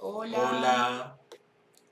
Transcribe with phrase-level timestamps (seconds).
[0.00, 0.38] Hola.
[0.38, 1.19] Hola,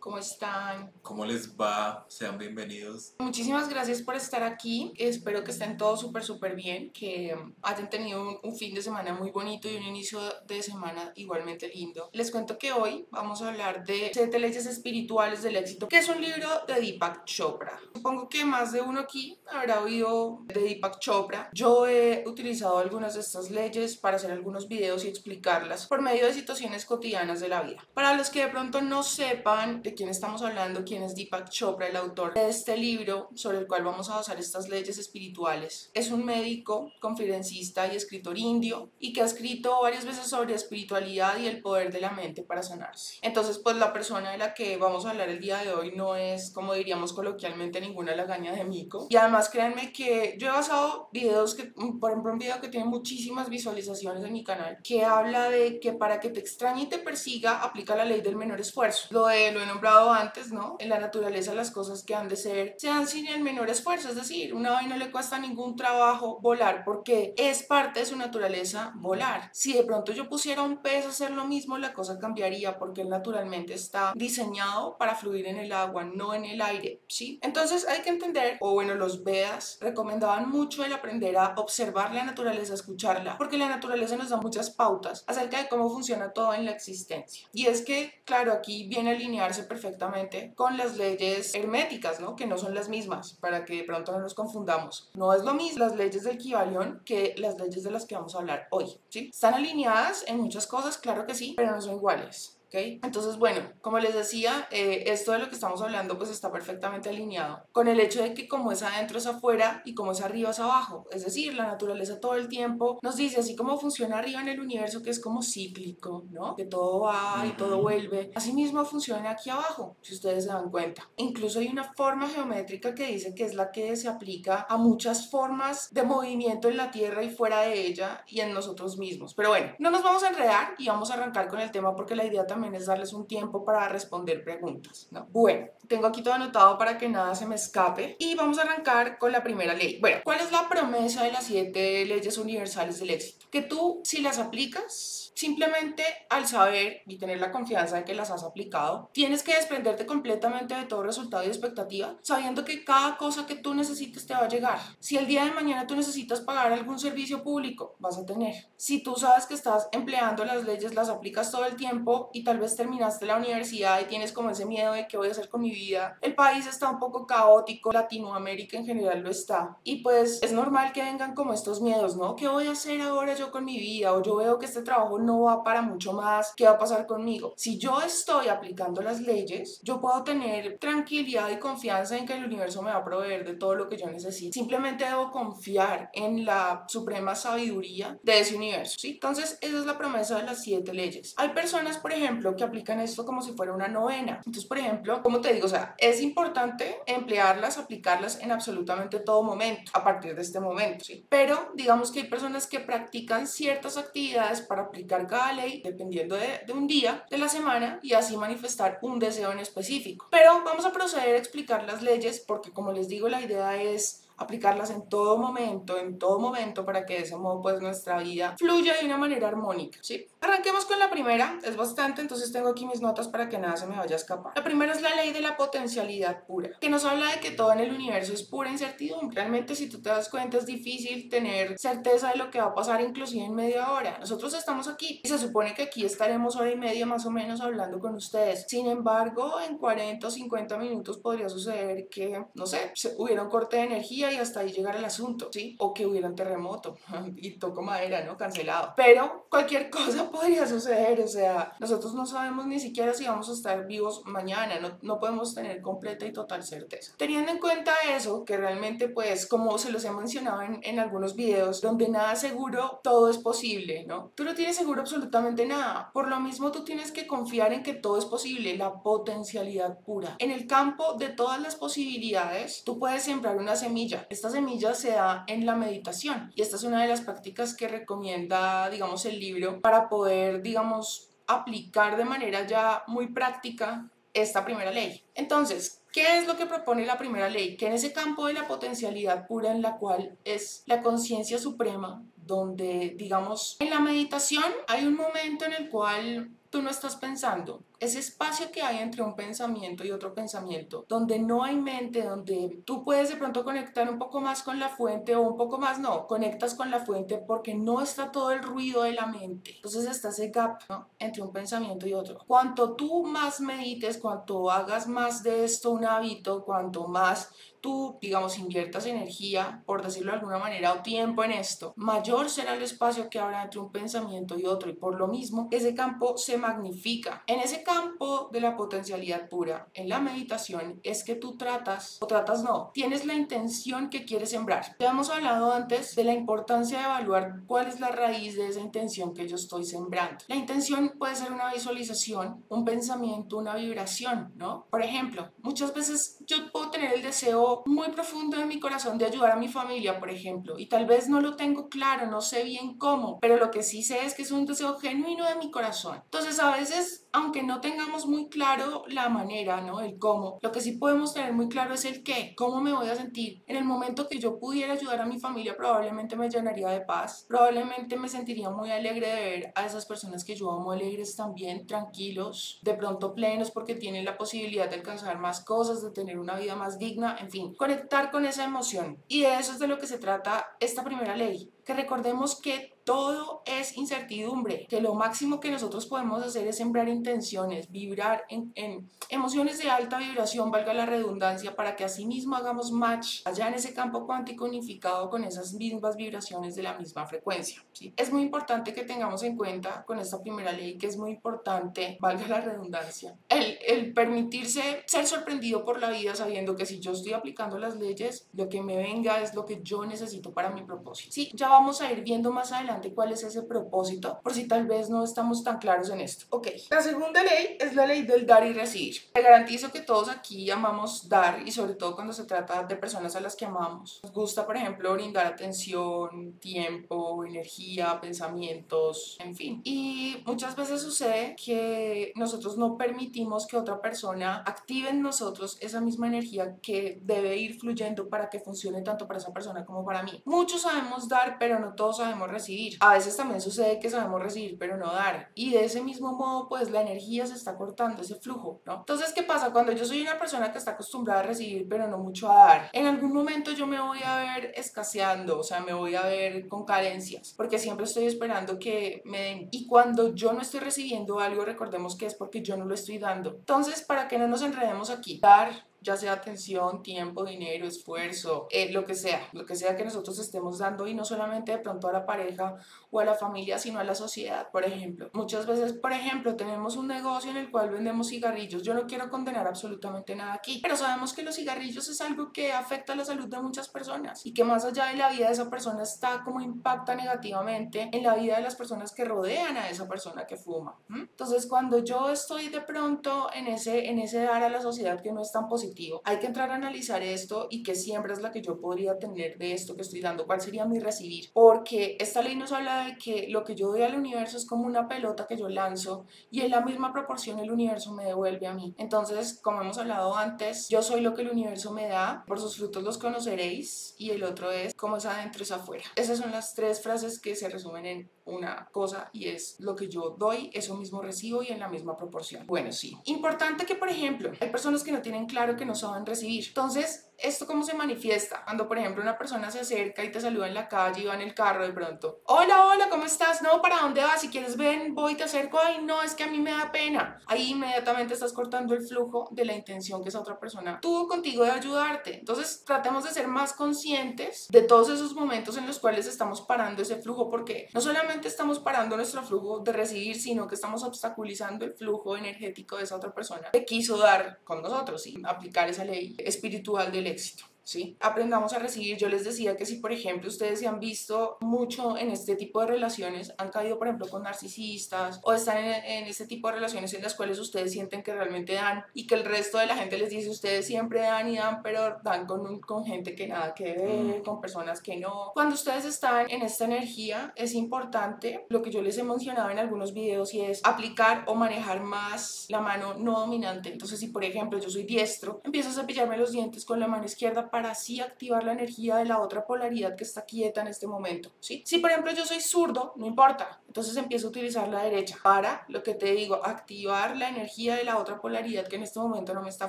[0.01, 0.93] ¿Cómo están?
[1.03, 2.05] ¿cómo les va?
[2.09, 3.15] Sean bienvenidos.
[3.19, 4.93] Muchísimas gracias por estar aquí.
[4.97, 9.13] Espero que estén todos súper, súper bien, que hayan tenido un, un fin de semana
[9.15, 12.11] muy bonito y un inicio de semana igualmente lindo.
[12.13, 16.09] Les cuento que hoy vamos a hablar de Siete leyes espirituales del éxito, que es
[16.09, 17.81] un libro de Deepak Chopra.
[17.95, 21.51] Supongo que más de uno aquí habrá oído de Deepak Chopra.
[21.53, 26.27] Yo he utilizado algunas de estas leyes para hacer algunos videos y explicarlas por medio
[26.27, 27.85] de situaciones cotidianas de la vida.
[27.95, 31.89] Para los que de pronto no sepan de quién estamos hablando, quién es Deepak Chopra,
[31.89, 35.91] el autor de este libro sobre el cual vamos a basar estas leyes espirituales.
[35.93, 41.37] Es un médico, conferencista y escritor indio y que ha escrito varias veces sobre espiritualidad
[41.39, 43.17] y el poder de la mente para sanarse.
[43.23, 46.15] Entonces, pues la persona de la que vamos a hablar el día de hoy no
[46.15, 49.09] es, como diríamos coloquialmente, ninguna lagaña de mico.
[49.11, 52.87] Y además, créanme que yo he basado videos que, por ejemplo, un video que tiene
[52.87, 56.99] muchísimas visualizaciones en mi canal, que habla de que para que te extrañe y te
[56.99, 59.09] persiga, aplica la ley del menor esfuerzo.
[59.11, 60.77] Lo, de, lo nombrado antes, ¿no?
[60.81, 64.17] En la naturaleza las cosas que han de ser sean sin el menor esfuerzo, es
[64.17, 68.93] decir, una vaina no le cuesta ningún trabajo volar porque es parte de su naturaleza
[68.97, 69.51] volar.
[69.53, 73.03] Si de pronto yo pusiera un pez a hacer lo mismo, la cosa cambiaría porque
[73.03, 77.39] él naturalmente está diseñado para fluir en el agua, no en el aire, ¿sí?
[77.43, 82.25] Entonces hay que entender, o bueno, los Vedas recomendaban mucho el aprender a observar la
[82.25, 86.65] naturaleza, escucharla, porque la naturaleza nos da muchas pautas acerca de cómo funciona todo en
[86.65, 87.47] la existencia.
[87.53, 92.37] Y es que, claro, aquí viene a alinearse perfectamente con las leyes herméticas, ¿no?
[92.37, 95.11] Que no son las mismas, para que de pronto no nos confundamos.
[95.15, 98.35] No es lo mismo las leyes del Kybalion que las leyes de las que vamos
[98.35, 99.31] a hablar hoy, ¿sí?
[99.33, 102.58] Están alineadas en muchas cosas, claro que sí, pero no son iguales.
[102.69, 103.01] ¿Okay?
[103.03, 107.09] Entonces, bueno, como les decía, eh, esto de lo que estamos hablando pues está perfectamente
[107.09, 110.51] alineado con el hecho de que como es adentro es afuera y como es arriba
[110.51, 111.07] es abajo.
[111.11, 114.61] Es decir, la naturaleza todo el tiempo nos dice, así como funciona arriba en el
[114.61, 116.57] universo, que es como cíclico, ¿no?
[116.57, 118.31] Que todo va y todo vuelve.
[118.35, 121.09] Así mismo funciona aquí abajo, si ustedes se dan cuenta.
[121.17, 125.31] Incluso hay una forma geométrica que dice que es la que se aplica a muchas
[125.31, 129.35] formas de movimiento en la Tierra y fuera de ella y en nosotros mismos.
[129.35, 132.15] Pero bueno, no nos vamos a enredar y vamos a arrancar con el tema porque
[132.15, 135.27] la idea también es darles un tiempo para responder preguntas, ¿no?
[135.31, 139.19] Bueno, tengo aquí todo anotado para que nada se me escape y vamos a arrancar
[139.19, 139.99] con la primera ley.
[140.01, 143.47] Bueno, ¿cuál es la promesa de las siete leyes universales del éxito?
[143.51, 148.31] Que tú, si las aplicas, simplemente al saber y tener la confianza de que las
[148.31, 153.47] has aplicado, tienes que desprenderte completamente de todo resultado y expectativa, sabiendo que cada cosa
[153.47, 154.79] que tú necesites te va a llegar.
[154.99, 158.55] Si el día de mañana tú necesitas pagar algún servicio público, vas a tener.
[158.77, 162.61] Si tú sabes que estás empleando las leyes, las aplicas todo el tiempo y tal
[162.61, 165.61] vez terminaste la universidad y tienes como ese miedo de qué voy a hacer con
[165.61, 169.77] mi vida, el país está un poco caótico, Latinoamérica en general lo está.
[169.85, 172.37] Y pues es normal que vengan como estos miedos, ¿no?
[172.37, 174.15] ¿Qué voy a hacer ahora yo con mi vida?
[174.15, 177.07] O yo veo que este trabajo no va para mucho más, ¿qué va a pasar
[177.07, 177.53] conmigo?
[177.55, 182.47] Si yo estoy aplicando las leyes, yo puedo tener tranquilidad y confianza en que el
[182.47, 184.55] universo me va a proveer de todo lo que yo necesito.
[184.55, 189.11] Simplemente debo confiar en la suprema sabiduría de ese universo, ¿sí?
[189.11, 191.35] Entonces, esa es la promesa de las siete leyes.
[191.37, 194.37] Hay personas, por ejemplo, que aplican esto como si fuera una novena.
[194.39, 199.43] Entonces, por ejemplo, como te digo, o sea, es importante emplearlas, aplicarlas en absolutamente todo
[199.43, 201.27] momento, a partir de este momento, ¿sí?
[201.29, 206.61] Pero digamos que hay personas que practican ciertas actividades para aplicar cada ley dependiendo de,
[206.67, 210.27] de un día de la semana y así manifestar un deseo en específico.
[210.31, 214.29] Pero vamos a proceder a explicar las leyes porque como les digo, la idea es
[214.39, 218.55] aplicarlas en todo momento, en todo momento, para que de ese modo pues nuestra vida
[218.57, 220.27] fluya de una manera armónica, ¿sí?
[220.41, 223.87] Arranquemos con la primera, es bastante, entonces tengo aquí mis notas para que nada se
[223.87, 224.53] me vaya a escapar.
[224.55, 227.73] La primera es la ley de la potencialidad pura, que nos habla de que todo
[227.73, 229.35] en el universo es pura incertidumbre.
[229.35, 232.75] Realmente si tú te das cuenta es difícil tener certeza de lo que va a
[232.75, 234.19] pasar inclusive en media hora.
[234.19, 237.61] Nosotros estamos aquí y se supone que aquí estaremos hora y media más o menos
[237.61, 238.67] hablando con ustedes.
[238.69, 243.77] Sin embargo, en 40 o 50 minutos podría suceder que, no sé, hubiera un corte
[243.77, 245.77] de energía y hasta ahí llegar el asunto, ¿sí?
[245.81, 246.97] O que hubiera un terremoto
[247.37, 248.37] y toco madera, ¿no?
[248.37, 248.95] Cancelado.
[248.97, 253.53] Pero cualquier cosa podría suceder, o sea, nosotros no sabemos ni siquiera si vamos a
[253.53, 257.15] estar vivos mañana, no, no podemos tener completa y total certeza.
[257.17, 261.35] Teniendo en cuenta eso, que realmente pues como se los he mencionado en, en algunos
[261.35, 264.33] videos, donde nada seguro, todo es posible, ¿no?
[264.35, 267.95] Tú no tienes seguro absolutamente nada, por lo mismo tú tienes que confiar en que
[267.95, 270.37] todo es posible, la potencialidad pura.
[270.39, 274.27] En el campo de todas las posibilidades, tú puedes sembrar una semilla.
[274.31, 277.89] Esta semilla se da en la meditación y esta es una de las prácticas que
[277.89, 284.91] recomienda, digamos, el libro para poder, digamos, aplicar de manera ya muy práctica esta primera
[284.91, 285.25] ley.
[285.35, 287.77] Entonces, ¿qué es lo que propone la primera ley?
[287.77, 292.23] Que en ese campo de la potencialidad pura en la cual es la conciencia suprema,
[292.37, 297.83] donde, digamos, en la meditación hay un momento en el cual tú no estás pensando,
[298.01, 302.83] ese espacio que hay entre un pensamiento y otro pensamiento, donde no hay mente, donde
[302.85, 305.99] tú puedes de pronto conectar un poco más con la fuente o un poco más
[305.99, 309.77] no, conectas con la fuente porque no está todo el ruido de la mente.
[309.77, 310.81] Entonces está ese gap
[311.19, 312.39] entre un pensamiento y otro.
[312.47, 317.51] Cuanto tú más medites, cuanto hagas más de esto un hábito, cuanto más
[317.81, 322.75] tú, digamos, inviertas energía, por decirlo de alguna manera, o tiempo en esto, mayor será
[322.75, 324.91] el espacio que habrá entre un pensamiento y otro.
[324.91, 327.43] Y por lo mismo, ese campo se magnifica.
[327.47, 332.27] En ese campo de la potencialidad pura, en la meditación, es que tú tratas, o
[332.27, 334.97] tratas no, tienes la intención que quieres sembrar.
[334.99, 338.81] Ya hemos hablado antes de la importancia de evaluar cuál es la raíz de esa
[338.81, 340.45] intención que yo estoy sembrando.
[340.49, 344.87] La intención puede ser una visualización, un pensamiento, una vibración, ¿no?
[344.91, 349.27] Por ejemplo, muchas veces yo puedo tener el deseo muy profundo en mi corazón de
[349.27, 352.65] ayudar a mi familia, por ejemplo, y tal vez no lo tengo claro, no sé
[352.65, 355.71] bien cómo, pero lo que sí sé es que es un deseo genuino de mi
[355.71, 356.21] corazón.
[356.25, 360.01] Entonces, a veces aunque no tengamos muy claro la manera, ¿no?
[360.01, 363.09] El cómo, lo que sí podemos tener muy claro es el qué, cómo me voy
[363.09, 363.63] a sentir.
[363.67, 367.45] En el momento que yo pudiera ayudar a mi familia, probablemente me llenaría de paz,
[367.49, 371.87] probablemente me sentiría muy alegre de ver a esas personas que yo amo alegres también,
[371.87, 376.57] tranquilos, de pronto plenos porque tienen la posibilidad de alcanzar más cosas, de tener una
[376.57, 379.23] vida más digna, en fin, conectar con esa emoción.
[379.29, 382.99] Y de eso es de lo que se trata esta primera ley, que recordemos que
[383.09, 389.09] todo es incertidumbre, que lo máximo que nosotros podemos hacer es sembrar intenciones, vibrar en,
[389.31, 393.75] emociones de alta vibración, valga la redundancia, para que así mismo hagamos match allá en
[393.75, 397.83] ese campo cuántico unificado con esas mismas vibraciones de la misma frecuencia.
[397.95, 398.13] ¿sí?
[398.15, 402.19] Es muy importante que tengamos en cuenta con esta primera ley que es muy importante,
[402.21, 407.13] valga la redundancia, el, el permitirse ser sorprendido por la vida sabiendo que si yo
[407.13, 410.83] estoy aplicando las leyes, lo que me venga es lo que yo necesito para mi
[410.83, 411.33] propósito.
[411.33, 414.85] Sí, ya vamos a ir viendo más adelante cuál es ese propósito, por si tal
[414.89, 416.47] vez no estamos tan claros en esto.
[416.51, 419.15] Ok, la segunda ley es la ley del dar y recibir.
[419.33, 423.37] Te garantizo que todos aquí amamos dar y sobre todo cuando se trata de personas
[423.37, 424.19] a las que amamos.
[424.25, 429.81] Nos gusta, por ejemplo, brindar atención, tiempo, energía, pensamientos, en fin.
[429.85, 436.01] Y muchas veces sucede que nosotros no permitimos que otra persona active en nosotros esa
[436.01, 440.25] misma energía que debe ir fluyendo para que funcione tanto para esa persona como para
[440.25, 440.43] mí.
[440.45, 442.97] Muchos sabemos dar, pero no todos sabemos recibir.
[443.01, 445.51] A veces también sucede que sabemos recibir pero no dar.
[445.55, 448.99] Y de ese mismo modo pues la energía se está cortando, ese flujo, ¿no?
[448.99, 449.73] Entonces, ¿qué pasa?
[449.73, 452.91] Cuando yo soy una persona que está acostumbrada a recibir pero no mucho a dar,
[452.93, 456.69] en algún momento yo me voy a ver escaseando, o sea, me voy a ver
[456.69, 459.69] con carencias, porque siempre estoy esperando que me den.
[459.71, 463.19] Y cuando yo no estoy recibiendo algo, recordemos que es porque yo no lo estoy
[463.19, 463.51] dando.
[463.51, 468.93] Entonces, para que no nos enredemos aquí, dar ya sea atención, tiempo, dinero, esfuerzo, eh,
[468.93, 472.09] lo que sea, lo que sea que nosotros estemos dando y no solamente de pronto
[472.09, 472.77] a la pareja
[473.11, 475.31] o a la familia, sino a la sociedad, por ejemplo.
[475.33, 478.83] Muchas veces, por ejemplo, tenemos un negocio en el cual vendemos cigarrillos.
[478.83, 482.73] Yo no quiero condenar absolutamente nada aquí, pero sabemos que los cigarrillos es algo que
[482.73, 485.53] afecta a la salud de muchas personas y que más allá de la vida de
[485.53, 489.89] esa persona está como impacta negativamente en la vida de las personas que rodean a
[489.89, 490.97] esa persona que fuma.
[491.09, 495.33] Entonces, cuando yo estoy de pronto en ese, en ese dar a la sociedad que
[495.33, 498.51] no es tan positivo, hay que entrar a analizar esto y qué siembra es la
[498.51, 501.51] que yo podría tener de esto que estoy dando, cuál sería mi recibir.
[501.53, 504.87] Porque esta ley nos habla de que lo que yo doy al universo es como
[504.87, 508.75] una pelota que yo lanzo y en la misma proporción el universo me devuelve a
[508.75, 508.95] mí.
[508.99, 512.77] Entonces, como hemos hablado antes, yo soy lo que el universo me da, por sus
[512.77, 516.05] frutos los conoceréis y el otro es como es adentro es afuera.
[516.17, 520.09] Esas son las tres frases que se resumen en una cosa y es lo que
[520.09, 522.67] yo doy, eso mismo recibo y en la misma proporción.
[522.67, 523.17] Bueno, sí.
[523.27, 526.65] Importante que, por ejemplo, hay personas que no tienen claro que no saben recibir.
[526.69, 528.65] Entonces, ¿Esto cómo se manifiesta?
[528.65, 531.37] Cuando, por ejemplo, una persona se acerca y te saluda en la calle y va
[531.37, 532.41] en el carro de pronto.
[532.47, 533.63] Hola, hola, ¿cómo estás?
[533.63, 534.41] No, ¿para dónde vas?
[534.41, 535.79] Si quieres ven, voy, te acerco.
[535.79, 537.41] Ay, no, es que a mí me da pena.
[537.47, 541.63] Ahí inmediatamente estás cortando el flujo de la intención que esa otra persona tuvo contigo
[541.63, 542.41] de ayudarte.
[542.41, 547.03] Entonces, tratemos de ser más conscientes de todos esos momentos en los cuales estamos parando
[547.03, 551.85] ese flujo porque no solamente estamos parando nuestro flujo de recibir, sino que estamos obstaculizando
[551.85, 556.05] el flujo energético de esa otra persona que quiso dar con nosotros y aplicar esa
[556.05, 557.65] ley espiritual del éxito.
[557.89, 558.19] ¿Sí?
[558.21, 559.17] Aprendamos a recibir.
[559.17, 562.83] Yo les decía que si, por ejemplo, ustedes se han visto mucho en este tipo
[562.83, 567.15] de relaciones, han caído, por ejemplo, con narcisistas o están en, este tipo de relaciones
[567.15, 570.19] en las cuales ustedes sienten que realmente dan y que el resto de la gente
[570.19, 573.95] les dice, ustedes siempre dan y dan, pero dan con, con gente que nada que
[573.95, 574.43] ver, mm.
[574.43, 575.53] con personas que no.
[575.55, 579.79] Cuando ustedes están en esta energía, es importante lo que yo les he mencionado en
[579.79, 583.91] algunos videos y es aplicar o manejar más la mano no dominante.
[583.91, 587.25] Entonces, si, por ejemplo, yo soy diestro, empiezo a cepillarme los dientes con la mano
[587.25, 591.07] izquierda para así activar la energía de la otra polaridad que está quieta en este
[591.07, 591.83] momento, ¿sí?
[591.87, 595.85] Si por ejemplo yo soy zurdo, no importa, entonces empiezo a utilizar la derecha para,
[595.89, 599.55] lo que te digo, activar la energía de la otra polaridad que en este momento
[599.55, 599.89] no me está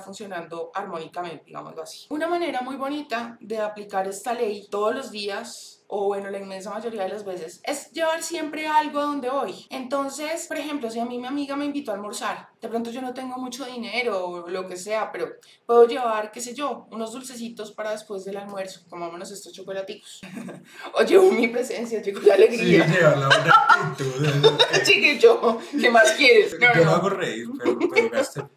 [0.00, 2.06] funcionando armónicamente, digámoslo así.
[2.10, 6.70] Una manera muy bonita de aplicar esta ley todos los días o bueno, la inmensa
[6.70, 9.66] mayoría de las veces, es llevar siempre algo a donde voy.
[9.70, 13.02] Entonces, por ejemplo, si a mí mi amiga me invitó a almorzar, de pronto yo
[13.02, 15.32] no tengo mucho dinero o lo que sea, pero
[15.66, 20.20] puedo llevar, qué sé yo, unos dulcecitos para después del almuerzo, comámonos estos chocolaticos.
[20.94, 22.86] o llevo mi presencia, llevo la alegría.
[22.86, 24.84] Sí, lleva la buena actitud.
[24.84, 26.56] Chiquillo, ¿qué más quieres?
[26.60, 28.10] No, yo no hago reír, pero, pero.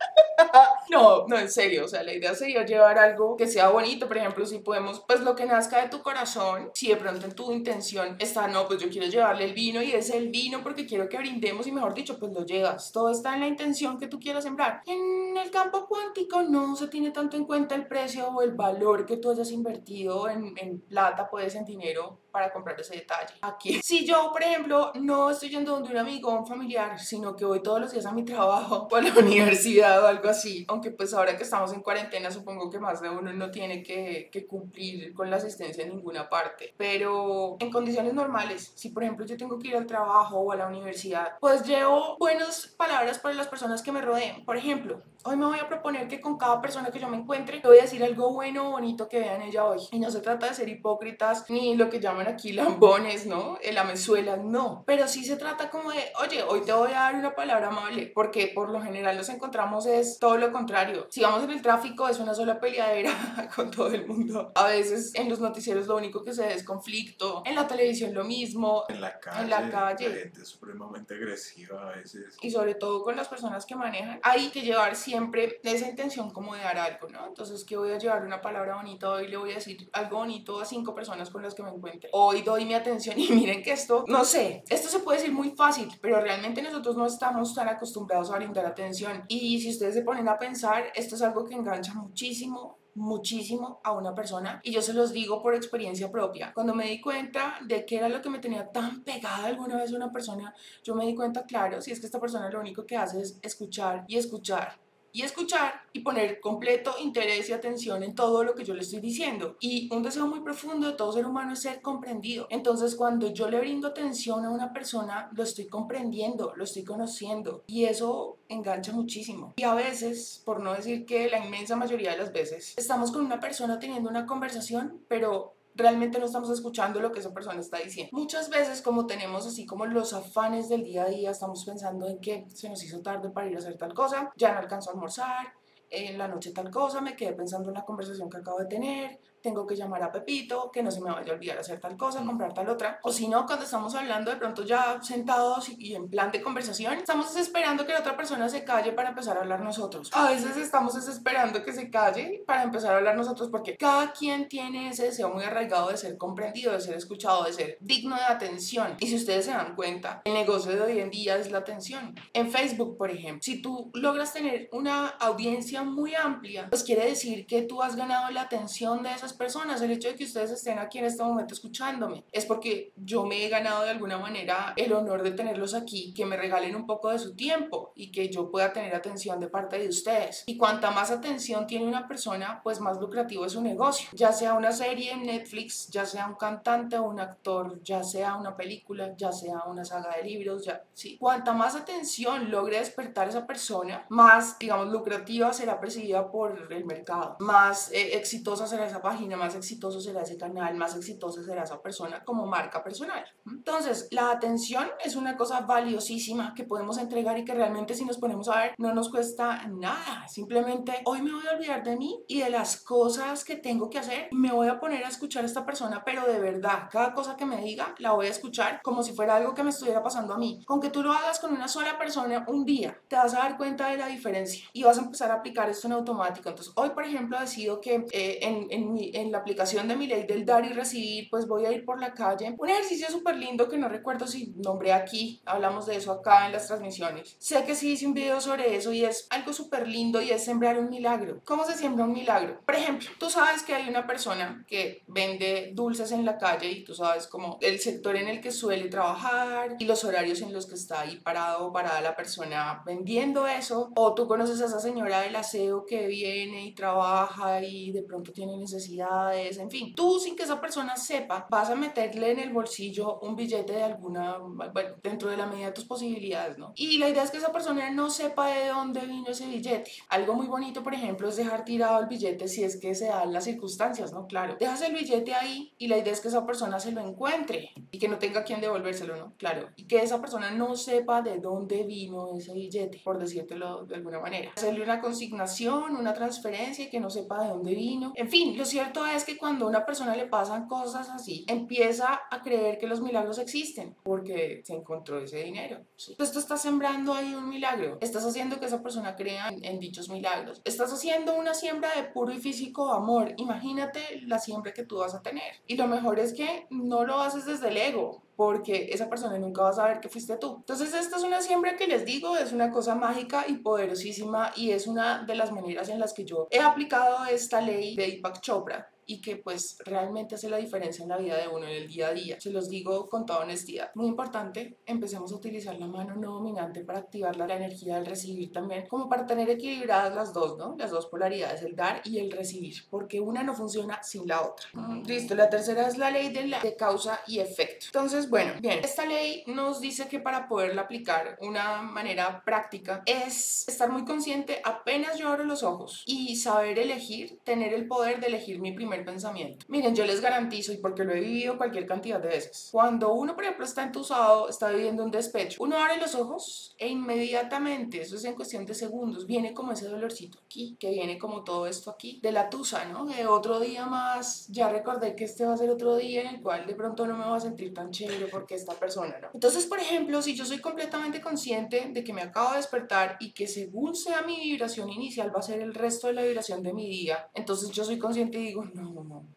[0.90, 4.18] No, no, en serio, o sea, la idea sería llevar algo que sea bonito, por
[4.18, 7.52] ejemplo, si podemos, pues lo que nazca de tu corazón, si de pronto en tu
[7.52, 11.10] intención está, no, pues yo quiero llevarle el vino y es el vino porque quiero
[11.10, 14.20] que brindemos y mejor dicho, pues lo llevas, todo está en la intención que tú
[14.20, 14.82] quieras sembrar.
[14.86, 19.06] En el campo cuántico no se tiene tanto en cuenta el precio o el valor
[19.06, 20.54] que tú hayas invertido en,
[20.88, 23.36] plata, puedes en dinero para comprar ese detalle.
[23.42, 27.36] Aquí, si yo, por ejemplo, no estoy yendo donde un amigo o un familiar, sino
[27.36, 30.66] que voy todos los días a mi trabajo o a la universidad o algo así,
[30.68, 34.30] aunque pues ahora que estamos en cuarentena, supongo que más de uno no tiene que,
[34.32, 39.28] que cumplir con la asistencia en ninguna parte, pero en condiciones normales, si por ejemplo
[39.28, 43.36] yo tengo que ir al trabajo o a la universidad, pues llevo buenas palabras para
[43.36, 44.44] las personas que me rodeen.
[44.44, 47.58] Por ejemplo, hoy me voy a proponer que con cada persona que yo me encuentre,
[47.58, 49.80] le voy a decir algo bueno o bonito que vean ella hoy.
[49.92, 53.58] Y no se trata de ser hipócritas ni lo que llaman aquí lambones, ¿no?
[53.62, 54.84] El amenzuela, no.
[54.86, 58.12] Pero sí se trata como de, oye, hoy te voy a dar una palabra amable,
[58.14, 61.08] porque por lo general nos encontramos es todo lo contrario.
[61.10, 64.52] Si vamos en el tráfico es una sola peleadera con todo el mundo.
[64.56, 68.14] A veces en los noticieros lo único que se ve es conflicto, en la televisión
[68.14, 69.42] lo mismo, En la calle.
[69.42, 70.10] En la calle.
[70.10, 72.38] La gente es supremamente agresiva a veces.
[72.42, 76.56] y sobre todo con las personas que manejan, hay que llevar siempre esa intención como
[76.56, 77.28] de dar algo, ¿no?
[77.28, 80.60] Entonces, que voy a llevar una palabra bonita, hoy le voy a decir algo bonito
[80.60, 82.10] a cinco personas con las que me encuentre.
[82.16, 85.50] Hoy doy mi atención y miren que esto, no sé, esto se puede decir muy
[85.52, 89.24] fácil, pero realmente nosotros no estamos tan acostumbrados a brindar atención.
[89.28, 93.94] Y si ustedes se ponen a pensar, esto es algo que engancha muchísimo muchísimo a
[93.94, 96.52] una persona y yo se los digo por experiencia propia.
[96.54, 99.92] Cuando me di cuenta de que era lo que me tenía tan pegada alguna vez
[99.92, 100.54] una persona,
[100.84, 103.40] yo me di cuenta, claro, si es que esta persona lo único que hace es
[103.42, 104.78] escuchar y escuchar
[105.14, 109.00] y escuchar y poner completo interés y atención en todo lo que yo le estoy
[109.00, 109.58] diciendo.
[109.60, 112.48] Y un deseo muy profundo de todo ser humano es ser comprendido.
[112.50, 117.64] Entonces, cuando yo le brindo atención a una persona, lo estoy comprendiendo, lo estoy conociendo
[117.68, 119.54] y eso engancha muchísimo.
[119.56, 123.24] Y a veces, por no decir que la inmensa mayoría de las veces, estamos con
[123.24, 127.78] una persona teniendo una conversación, pero realmente no estamos escuchando lo que esa persona está
[127.78, 128.10] diciendo.
[128.14, 132.20] Muchas veces como tenemos así como los afanes del día a día, estamos pensando en
[132.20, 134.94] que se nos hizo tarde para ir a hacer tal cosa, ya no alcanzó a
[134.94, 135.54] almorzar,
[135.90, 139.20] en la noche tal cosa, me quedé pensando en la conversación que acabo de tener,
[139.44, 142.24] tengo que llamar a Pepito, que no se me vaya a olvidar hacer tal cosa,
[142.26, 143.00] comprar tal otra.
[143.04, 146.42] O si no, cuando estamos hablando de pronto ya sentados y, y en plan de
[146.42, 150.10] conversación, estamos esperando que la otra persona se calle para empezar a hablar nosotros.
[150.14, 154.48] A veces estamos esperando que se calle para empezar a hablar nosotros porque cada quien
[154.48, 158.24] tiene ese deseo muy arraigado de ser comprendido, de ser escuchado, de ser digno de
[158.24, 158.96] atención.
[159.00, 162.16] Y si ustedes se dan cuenta, el negocio de hoy en día es la atención.
[162.34, 167.46] En Facebook, por ejemplo, si tú logras tener una audiencia muy amplia, pues quiere decir
[167.46, 169.82] que tú has ganado la atención de esas personas.
[169.82, 173.46] El hecho de que ustedes estén aquí en este momento escuchándome es porque yo me
[173.46, 177.10] he ganado de alguna manera el honor de tenerlos aquí, que me regalen un poco
[177.10, 180.44] de su tiempo y que yo pueda tener atención de parte de ustedes.
[180.46, 184.10] Y cuanta más atención tiene una persona, pues más lucrativo es su negocio.
[184.14, 188.36] Ya sea una serie en Netflix, ya sea un cantante o un actor, ya sea
[188.36, 191.18] una película, ya sea una saga de libros, ya sí.
[191.18, 197.38] Cuanta más atención logre despertar esa persona, más, digamos, lucrativa será percibida por el mercado,
[197.40, 201.82] más eh, exitosa será esa página más exitoso será ese canal, más exitosa será esa
[201.82, 203.24] persona como marca personal.
[203.46, 208.18] Entonces, la atención es una cosa valiosísima que podemos entregar y que realmente si nos
[208.18, 210.28] ponemos a ver no nos cuesta nada.
[210.28, 214.00] Simplemente hoy me voy a olvidar de mí y de las cosas que tengo que
[214.00, 214.30] hacer.
[214.32, 217.46] Me voy a poner a escuchar a esta persona, pero de verdad, cada cosa que
[217.46, 220.38] me diga la voy a escuchar como si fuera algo que me estuviera pasando a
[220.38, 220.64] mí.
[220.66, 223.58] Con que tú lo hagas con una sola persona un día, te vas a dar
[223.58, 226.50] cuenta de la diferencia y vas a empezar a aplicar esto en automático.
[226.50, 230.08] Entonces, hoy, por ejemplo, decido que eh, en, en, mi, en la aplicación de mi
[230.08, 232.56] ley del dar y recibir, pues voy a ir por la calle.
[232.58, 236.54] Un ejercicio súper lindo que no recuerdo si nombré aquí, hablamos de eso acá en
[236.54, 237.36] las transmisiones.
[237.40, 240.44] Sé que sí hice un video sobre eso y es algo súper lindo y es
[240.44, 241.42] sembrar un milagro.
[241.46, 242.60] ¿Cómo se siembra un milagro?
[242.66, 246.84] Por ejemplo, tú sabes que hay una persona que vende dulces en la calle y
[246.84, 250.66] tú sabes como el sector en el que suele trabajar y los horarios en los
[250.66, 253.92] que está ahí parado o parada la persona vendiendo eso.
[253.96, 258.32] O tú conoces a esa señora del aseo que viene y trabaja y de pronto
[258.32, 259.96] tiene necesidad capacidades, en fin.
[259.96, 263.84] Tú sin que esa persona sepa, vas a meterle en el bolsillo un billete de
[263.84, 266.74] alguna, bueno, dentro de la medida de tus posibilidades, ¿no?
[266.76, 269.92] Y la idea es que esa persona no sepa de dónde vino ese billete.
[270.10, 273.34] Algo muy bonito, por ejemplo, es dejar tirado el billete si es que se dan
[273.34, 274.28] las circunstancias, ¿no?
[274.28, 277.72] Claro, dejas el billete ahí y la idea es que esa persona se lo encuentre
[277.92, 279.34] y que no tenga quien devolvérselo, ¿no?
[279.38, 283.96] Claro, y que esa persona no sepa de dónde vino ese billete, por decírtelo de
[283.96, 284.52] alguna manera.
[284.56, 288.14] Hacerle una consignación, una transferencia y que no sepa de dónde vino.
[288.16, 288.83] En fin, lo cierto
[289.16, 293.02] es que cuando a una persona le pasan cosas así, empieza a creer que los
[293.02, 295.82] milagros existen porque se encontró ese dinero.
[295.96, 296.12] ¿sí?
[296.12, 299.80] Entonces tú estás sembrando ahí un milagro, estás haciendo que esa persona crea en, en
[299.80, 303.34] dichos milagros, estás haciendo una siembra de puro y físico amor.
[303.38, 305.54] Imagínate la siembra que tú vas a tener.
[305.68, 309.62] Y lo mejor es que no lo haces desde el ego, porque esa persona nunca
[309.62, 310.58] va a saber que fuiste tú.
[310.58, 314.72] Entonces, esta es una siembra que les digo, es una cosa mágica y poderosísima y
[314.72, 318.42] es una de las maneras en las que yo he aplicado esta ley de Deepak
[318.42, 321.88] Chopra y que pues realmente hace la diferencia en la vida de uno en el
[321.88, 322.40] día a día.
[322.40, 323.92] Se los digo con toda honestidad.
[323.96, 328.52] Muy importante, empecemos a utilizar la mano no dominante para activar la energía del recibir
[328.52, 330.76] también, como para tener equilibradas las dos, ¿no?
[330.78, 334.68] Las dos polaridades, el dar y el recibir, porque una no funciona sin la otra.
[335.06, 337.88] Listo, la tercera es la ley de, la, de causa y efecto.
[337.88, 343.68] Entonces, bueno, bien, esta ley nos dice que para poderla aplicar una manera práctica es
[343.68, 348.28] estar muy consciente apenas yo abro los ojos y saber elegir, tener el poder de
[348.28, 349.66] elegir mi primer pensamiento.
[349.68, 353.36] Miren, yo les garantizo, y porque lo he vivido cualquier cantidad de veces, cuando uno,
[353.36, 358.16] por ejemplo, está entusado, está viviendo un despecho, uno abre los ojos e inmediatamente, eso
[358.16, 361.90] es en cuestión de segundos, viene como ese dolorcito aquí, que viene como todo esto
[361.90, 363.06] aquí, de la tusa, ¿no?
[363.06, 366.42] De otro día más, ya recordé que este va a ser otro día en el
[366.42, 369.30] cual de pronto no me voy a sentir tan chévere porque esta persona, ¿no?
[369.34, 373.34] Entonces, por ejemplo, si yo soy completamente consciente de que me acabo de despertar y
[373.34, 376.74] que según sea mi vibración inicial va a ser el resto de la vibración de
[376.74, 378.83] mi día, entonces yo soy consciente y digo, no,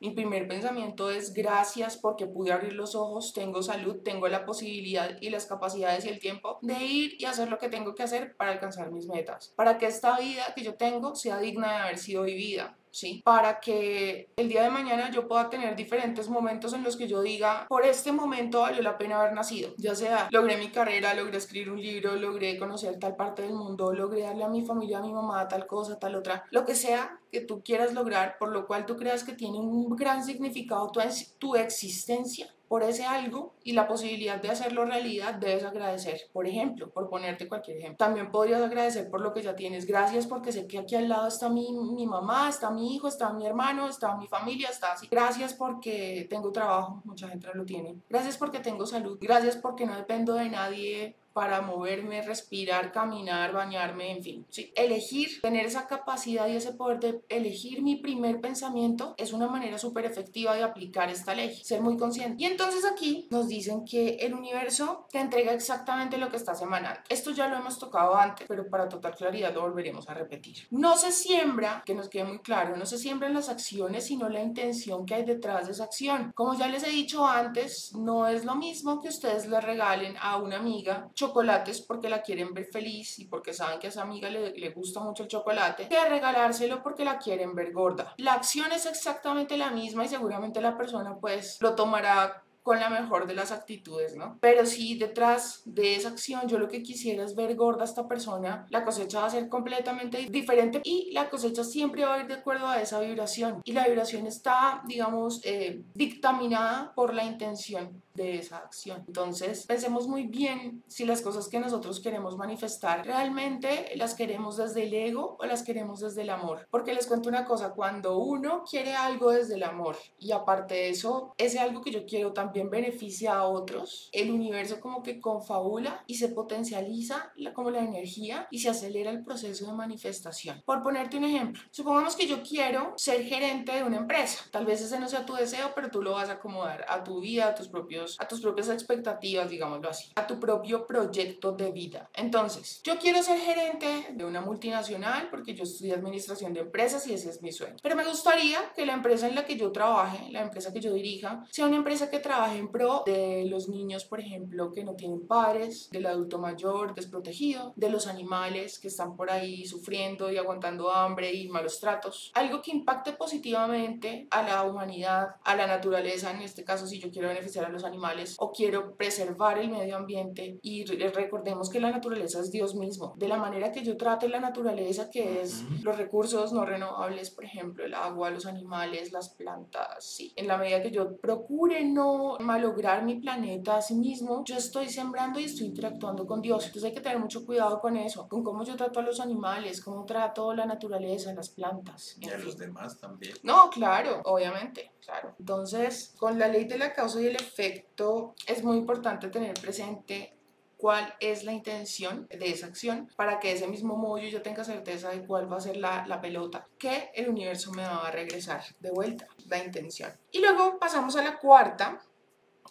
[0.01, 5.17] Mi primer pensamiento es gracias porque pude abrir los ojos, tengo salud, tengo la posibilidad
[5.21, 8.37] y las capacidades y el tiempo de ir y hacer lo que tengo que hacer
[8.37, 11.99] para alcanzar mis metas, para que esta vida que yo tengo sea digna de haber
[11.99, 12.77] sido vivida.
[12.97, 13.21] ¿Sí?
[13.25, 17.21] Para que el día de mañana yo pueda tener diferentes momentos en los que yo
[17.21, 19.75] diga, por este momento valió la pena haber nacido.
[19.77, 23.93] Ya sea, logré mi carrera, logré escribir un libro, logré conocer tal parte del mundo,
[23.93, 26.45] logré darle a mi familia, a mi mamá, tal cosa, tal otra.
[26.51, 29.95] Lo que sea que tú quieras lograr, por lo cual tú creas que tiene un
[29.95, 31.01] gran significado tu,
[31.39, 36.21] tu existencia por ese algo y la posibilidad de hacerlo realidad, debes agradecer.
[36.33, 37.97] Por ejemplo, por ponerte cualquier ejemplo.
[37.99, 39.87] También podrías agradecer por lo que ya tienes.
[39.87, 43.33] Gracias porque sé que aquí al lado está mi, mi mamá, está mi hijo, está
[43.33, 45.07] mi hermano, está mi familia, está así.
[45.11, 47.97] Gracias porque tengo trabajo, mucha gente lo tiene.
[48.09, 49.19] Gracias porque tengo salud.
[49.21, 54.47] Gracias porque no dependo de nadie para moverme, respirar, caminar, bañarme, en fin.
[54.49, 54.73] Sí.
[54.75, 59.77] Elegir, tener esa capacidad y ese poder de elegir mi primer pensamiento es una manera
[59.77, 62.43] súper efectiva de aplicar esta ley, ser muy consciente.
[62.43, 67.01] Y entonces aquí nos dicen que el universo te entrega exactamente lo que estás emanando.
[67.11, 70.67] Esto ya lo hemos tocado antes, pero para total claridad lo volveremos a repetir.
[70.71, 74.43] No se siembra, que nos quede muy claro, no se siembran las acciones, sino la
[74.43, 76.33] intención que hay detrás de esa acción.
[76.35, 80.39] Como ya les he dicho antes, no es lo mismo que ustedes le regalen a
[80.39, 84.31] una amiga chocolates porque la quieren ver feliz y porque saben que a esa amiga
[84.31, 88.15] le, gusta mucho el chocolate, que regalárselo porque la quieren ver gorda.
[88.19, 92.91] La acción es exactamente la misma y seguramente la persona pues lo tomará con la
[92.91, 94.39] mejor de las actitudes, ¿no?
[94.41, 98.09] Pero si detrás de esa acción yo lo que quisiera es ver gorda a esta
[98.09, 102.27] persona, la cosecha va a ser completamente diferente y la cosecha siempre va a ir
[102.27, 103.61] de acuerdo a esa vibración.
[103.63, 109.05] Y la vibración está, digamos, eh, dictaminada por la intención de esa acción.
[109.07, 114.85] Entonces, pensemos muy bien si las cosas que nosotros queremos manifestar realmente las queremos desde
[114.85, 116.67] el ego o las queremos desde el amor.
[116.71, 120.89] Porque les cuento una cosa, cuando uno quiere algo desde el amor y aparte de
[120.91, 126.05] eso, ese algo que yo quiero también beneficia a otros, el universo como que confabula
[126.07, 130.63] y se potencializa la, como la energía y se acelera el proceso de manifestación.
[130.65, 134.45] Por ponerte un ejemplo, supongamos que yo quiero ser gerente de una empresa.
[134.51, 137.21] Tal vez ese no sea tu deseo, pero tú lo vas a acomodar a tu
[137.21, 141.73] vida, a tus propios a tus propias expectativas, digámoslo así, a tu propio proyecto de
[141.73, 142.11] vida.
[142.15, 147.15] Entonces, yo quiero ser gerente de una multinacional porque yo estudié administración de empresas y
[147.15, 147.77] ese es mi sueño.
[147.83, 150.93] Pero me gustaría que la empresa en la que yo trabaje, la empresa que yo
[150.93, 154.95] dirija, sea una empresa que trabaje en pro de los niños, por ejemplo, que no
[154.95, 160.37] tienen padres, del adulto mayor desprotegido, de los animales que están por ahí sufriendo y
[160.37, 162.31] aguantando hambre y malos tratos.
[162.35, 167.11] Algo que impacte positivamente a la humanidad, a la naturaleza, en este caso si yo
[167.11, 171.81] quiero beneficiar a los animales animales o quiero preservar el medio ambiente y recordemos que
[171.81, 173.15] la naturaleza es Dios mismo.
[173.17, 177.45] De la manera que yo trate la naturaleza, que es los recursos no renovables, por
[177.45, 180.33] ejemplo, el agua, los animales, las plantas, sí.
[180.37, 184.89] En la medida que yo procure no malograr mi planeta a sí mismo, yo estoy
[184.89, 186.67] sembrando y estoy interactuando con Dios.
[186.67, 189.83] Entonces hay que tener mucho cuidado con eso, con cómo yo trato a los animales,
[189.83, 192.17] cómo trato la naturaleza, las plantas.
[192.21, 193.35] Y a los demás también.
[193.43, 195.35] No, claro, obviamente, claro.
[195.39, 200.37] Entonces, con la ley de la causa y el efecto, es muy importante tener presente
[200.77, 205.11] cuál es la intención de esa acción para que ese mismo modo yo tenga certeza
[205.11, 208.63] de cuál va a ser la, la, pelota que el universo me va a regresar
[208.81, 210.13] de vuelta, la intención.
[210.33, 212.03] Y luego pasamos a la cuarta,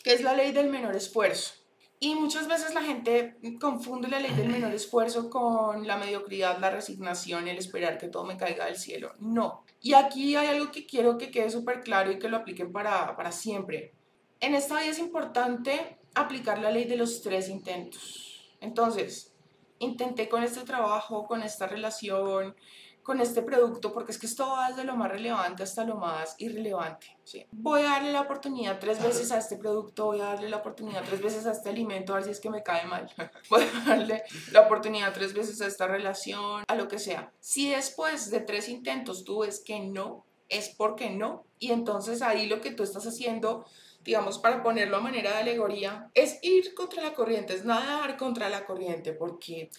[0.03, 1.65] que es la ley del menor esfuerzo.
[1.99, 6.69] Y muchas veces la gente confunde la ley del menor esfuerzo con la mediocridad, la
[6.69, 9.13] resignación, el esperar que todo me caiga del cielo.
[9.19, 9.64] No.
[9.85, 13.15] Y aquí hay algo que quiero que quede súper claro y que lo apliquen para,
[13.15, 13.93] para siempre.
[14.39, 18.57] En esta vida es importante aplicar la ley de los tres intentos.
[18.61, 19.31] Entonces,
[19.77, 22.55] intenté con este trabajo, con esta relación,
[23.05, 26.33] con este producto, porque es que esto va desde lo más relevante hasta lo más
[26.39, 27.15] irrelevante.
[27.23, 27.45] ¿sí?
[27.51, 31.03] Voy a darle la oportunidad tres veces a este producto, voy a darle la oportunidad
[31.05, 33.07] tres veces a este alimento, a ver si es que me cae mal.
[33.51, 37.31] Voy a darle la oportunidad tres veces a esta relación, a lo que sea.
[37.39, 41.45] Si después de tres intentos tú ves que no, es porque no.
[41.59, 43.67] Y entonces ahí lo que tú estás haciendo
[44.03, 48.49] digamos, para ponerlo a manera de alegoría, es ir contra la corriente, es nadar contra
[48.49, 49.71] la corriente, porque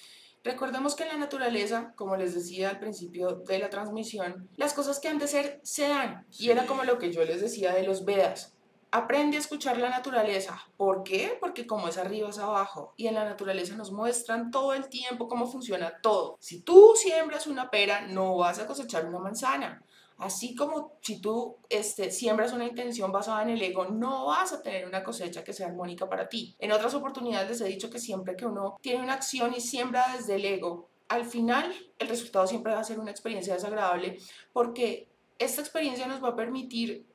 [0.47, 5.01] Recordemos que en la naturaleza, como les decía al principio de la transmisión, las cosas
[5.01, 6.25] que han de ser se dan.
[6.39, 8.57] Y era como lo que yo les decía de los Vedas.
[8.93, 10.57] Aprende a escuchar la naturaleza.
[10.77, 11.37] ¿Por qué?
[11.41, 12.95] Porque como es arriba es abajo.
[12.97, 16.37] Y en la naturaleza nos muestran todo el tiempo cómo funciona todo.
[16.39, 19.83] Si tú siembras una pera, no vas a cosechar una manzana.
[20.19, 24.63] Así como si tú este, siembras una intención basada en el ego, no vas a
[24.63, 26.57] tener una cosecha que sea armónica para ti.
[26.59, 30.07] En otras oportunidades les he dicho que siempre que uno tiene una acción y siembra
[30.17, 34.19] desde el ego, al final el resultado siempre va a ser una experiencia desagradable
[34.53, 37.07] porque esta experiencia nos va a permitir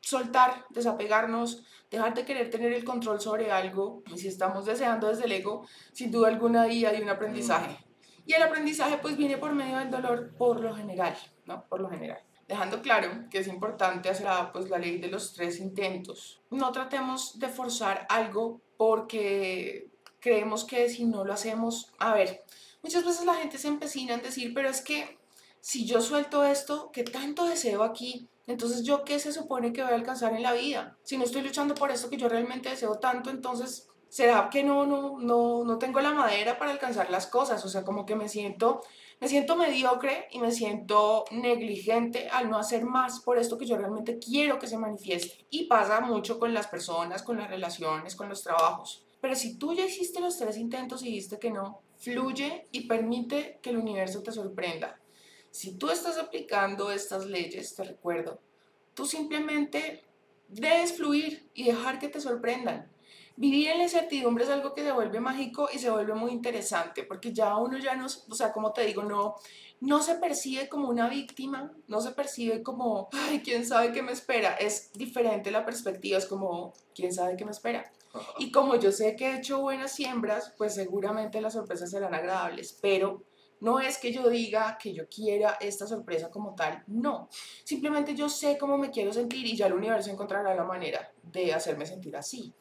[0.00, 4.02] soltar, desapegarnos, dejar de querer tener el control sobre algo.
[4.12, 7.84] Y si estamos deseando desde el ego, sin duda alguna hay un aprendizaje.
[8.24, 11.66] Y el aprendizaje pues viene por medio del dolor por lo general, ¿no?
[11.68, 15.58] Por lo general dejando claro que es importante hacer pues, la ley de los tres
[15.58, 16.40] intentos.
[16.50, 19.88] No tratemos de forzar algo porque
[20.20, 22.44] creemos que si no lo hacemos, a ver,
[22.82, 25.18] muchas veces la gente se empecina en decir, pero es que
[25.60, 29.92] si yo suelto esto que tanto deseo aquí, entonces yo qué se supone que voy
[29.92, 30.96] a alcanzar en la vida?
[31.02, 34.86] Si no estoy luchando por esto que yo realmente deseo tanto, entonces será que no,
[34.86, 38.28] no, no, no tengo la madera para alcanzar las cosas, o sea, como que me
[38.28, 38.82] siento
[39.20, 43.76] me siento mediocre y me siento negligente al no hacer más por esto que yo
[43.76, 45.46] realmente quiero que se manifieste.
[45.50, 49.04] Y pasa mucho con las personas, con las relaciones, con los trabajos.
[49.20, 53.58] Pero si tú ya hiciste los tres intentos y dijiste que no, fluye y permite
[53.62, 55.00] que el universo te sorprenda.
[55.50, 58.38] Si tú estás aplicando estas leyes, te recuerdo,
[58.92, 60.04] tú simplemente
[60.48, 62.90] debes fluir y dejar que te sorprendan.
[63.36, 67.02] Vivir en la incertidumbre es algo que se vuelve mágico y se vuelve muy interesante,
[67.02, 69.36] porque ya uno ya no, o sea, como te digo, no,
[69.80, 74.12] no se percibe como una víctima, no se percibe como, ay, quién sabe qué me
[74.12, 74.54] espera.
[74.54, 77.92] Es diferente la perspectiva, es como, quién sabe qué me espera.
[78.38, 82.78] Y como yo sé que he hecho buenas siembras, pues seguramente las sorpresas serán agradables,
[82.80, 83.22] pero
[83.60, 87.28] no es que yo diga que yo quiera esta sorpresa como tal, no.
[87.64, 91.52] Simplemente yo sé cómo me quiero sentir y ya el universo encontrará la manera de
[91.52, 92.54] hacerme sentir así.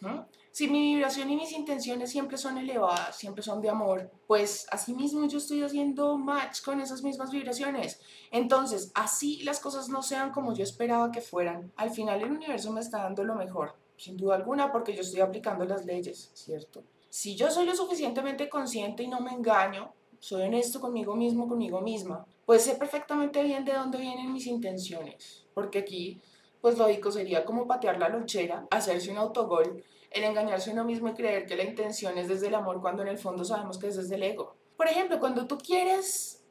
[0.55, 4.93] Si mi vibración y mis intenciones siempre son elevadas, siempre son de amor, pues así
[4.93, 7.99] mismo yo estoy haciendo match con esas mismas vibraciones.
[8.31, 12.71] Entonces, así las cosas no sean como yo esperaba que fueran, al final el universo
[12.71, 16.85] me está dando lo mejor, sin duda alguna, porque yo estoy aplicando las leyes, ¿cierto?
[17.09, 19.91] Si yo soy lo suficientemente consciente y no me engaño,
[20.21, 25.43] soy honesto conmigo mismo, conmigo misma, pues sé perfectamente bien de dónde vienen mis intenciones,
[25.53, 26.21] porque aquí,
[26.61, 29.83] pues lógico sería como patear la lonchera, hacerse un autogol,
[30.15, 33.09] el engañarse uno mismo y creer que la intención es desde el amor cuando en
[33.09, 34.55] el fondo sabemos que es desde el ego.
[34.77, 36.41] Por ejemplo, cuando tú quieres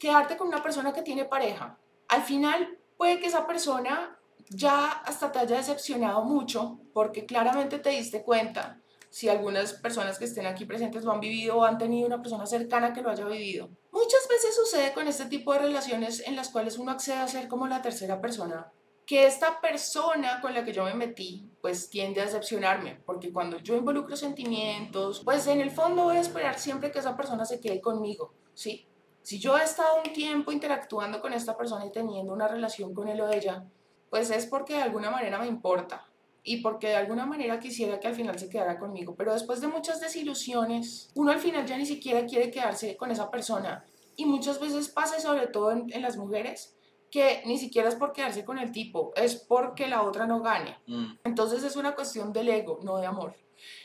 [0.00, 1.78] quedarte con una persona que tiene pareja,
[2.08, 7.90] al final puede que esa persona ya hasta te haya decepcionado mucho porque claramente te
[7.90, 8.80] diste cuenta
[9.10, 12.46] si algunas personas que estén aquí presentes lo han vivido o han tenido una persona
[12.46, 13.68] cercana que lo haya vivido.
[13.92, 17.48] Muchas veces sucede con este tipo de relaciones en las cuales uno accede a ser
[17.48, 18.72] como la tercera persona,
[19.10, 23.58] que esta persona con la que yo me metí pues tiende a decepcionarme, porque cuando
[23.58, 27.58] yo involucro sentimientos, pues en el fondo voy a esperar siempre que esa persona se
[27.58, 28.86] quede conmigo, ¿sí?
[29.22, 33.08] Si yo he estado un tiempo interactuando con esta persona y teniendo una relación con
[33.08, 33.64] él o ella,
[34.10, 36.06] pues es porque de alguna manera me importa,
[36.44, 39.16] y porque de alguna manera quisiera que al final se quedara conmigo.
[39.16, 43.28] Pero después de muchas desilusiones, uno al final ya ni siquiera quiere quedarse con esa
[43.28, 43.84] persona.
[44.14, 46.76] Y muchas veces pasa, sobre todo en, en las mujeres,
[47.10, 50.78] que ni siquiera es por quedarse con el tipo, es porque la otra no gane.
[50.86, 51.14] Mm.
[51.24, 53.34] Entonces es una cuestión del ego, no de amor.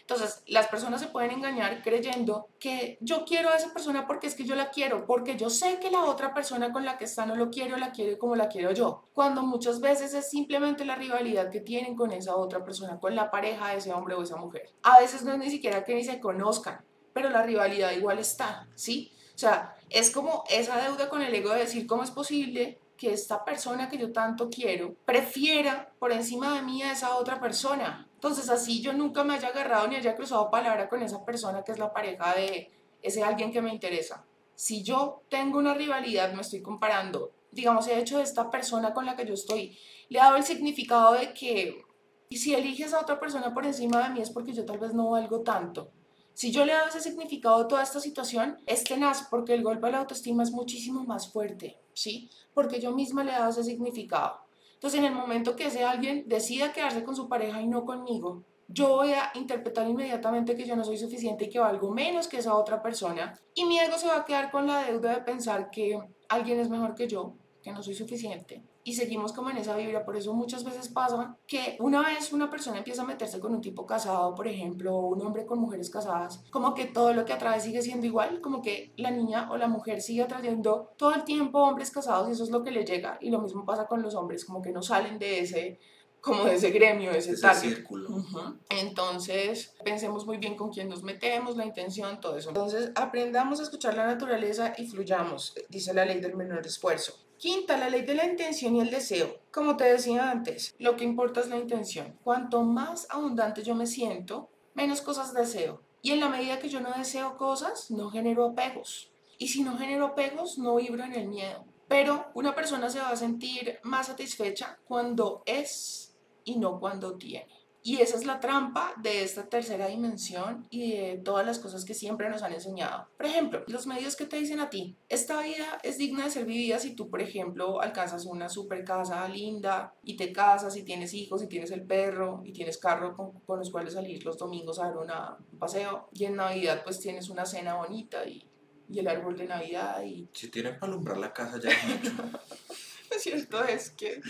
[0.01, 4.35] Entonces, las personas se pueden engañar creyendo que yo quiero a esa persona porque es
[4.35, 7.25] que yo la quiero, porque yo sé que la otra persona con la que está
[7.25, 9.03] no lo quiero, la quiere como la quiero yo.
[9.13, 13.31] Cuando muchas veces es simplemente la rivalidad que tienen con esa otra persona, con la
[13.31, 14.69] pareja de ese hombre o esa mujer.
[14.83, 16.81] A veces no es ni siquiera que ni se conozcan,
[17.13, 19.11] pero la rivalidad igual está, ¿sí?
[19.33, 23.13] O sea, es como esa deuda con el ego de decir cómo es posible que
[23.13, 28.07] esta persona que yo tanto quiero prefiera por encima de mí a esa otra persona.
[28.13, 31.71] Entonces así yo nunca me haya agarrado ni haya cruzado palabra con esa persona que
[31.71, 34.25] es la pareja de ese alguien que me interesa.
[34.55, 39.05] Si yo tengo una rivalidad, me estoy comparando, digamos, he hecho de esta persona con
[39.05, 39.77] la que yo estoy,
[40.09, 41.83] le he dado el significado de que
[42.31, 45.11] si eliges a otra persona por encima de mí es porque yo tal vez no
[45.11, 45.91] valgo tanto.
[46.35, 49.87] Si yo le dado ese significado a toda esta situación, es tenaz porque el golpe
[49.87, 52.29] a la autoestima es muchísimo más fuerte, ¿sí?
[52.53, 54.41] Porque yo misma le he dado ese significado.
[54.73, 58.43] Entonces, en el momento que ese alguien decida quedarse con su pareja y no conmigo,
[58.67, 62.39] yo voy a interpretar inmediatamente que yo no soy suficiente y que valgo menos que
[62.39, 63.33] esa otra persona.
[63.53, 66.67] Y mi ego se va a quedar con la deuda de pensar que alguien es
[66.67, 70.05] mejor que yo, que no soy suficiente y seguimos como en esa vibra.
[70.05, 73.59] Por eso muchas veces pasa que una vez una persona empieza a meterse con un
[73.59, 77.33] tipo casado, por ejemplo, o un hombre con mujeres casadas, como que todo lo que
[77.33, 81.23] atrae sigue siendo igual, como que la niña o la mujer sigue atrayendo todo el
[81.23, 83.17] tiempo hombres casados y eso es lo que le llega.
[83.21, 85.79] Y lo mismo pasa con los hombres, como que no salen de ese
[86.21, 87.61] como de ese gremio, de ese, Ese target.
[87.61, 88.09] círculo.
[88.09, 88.39] Ujú.
[88.69, 92.49] Entonces, pensemos muy bien con quién nos metemos, la intención, todo eso.
[92.49, 97.24] Entonces, aprendamos a escuchar la naturaleza y fluyamos, dice la ley del menor esfuerzo.
[97.45, 99.39] Quinta, la ley de la intención y el deseo.
[99.51, 102.17] Como te decía antes, lo que importa es la intención.
[102.23, 105.83] Cuanto más abundante yo me siento, menos cosas deseo.
[106.01, 109.11] Y en la medida que yo no deseo cosas, no genero apegos.
[109.37, 111.63] Y si no genero apegos, no vibro en el miedo.
[111.87, 117.54] Pero una persona se va a sentir más satisfecha cuando es y no cuando tiene.
[117.87, 121.93] Y esa es la trampa de esta tercera dimensión y de todas las cosas que
[121.93, 123.07] siempre nos han enseñado.
[123.15, 126.45] Por ejemplo, los medios que te dicen a ti, esta vida es digna de ser
[126.45, 131.13] vivida si tú, por ejemplo, alcanzas una super casa linda y te casas y tienes
[131.13, 134.79] hijos y tienes el perro y tienes carro con, con los cuales salir los domingos
[134.79, 136.09] a dar una- un paseo.
[136.11, 138.49] Y en Navidad pues tienes una cena bonita y,
[138.89, 142.13] y el árbol de Navidad y Si tienen para alumbrar la casa ya es mucho.
[143.11, 144.21] lo cierto es que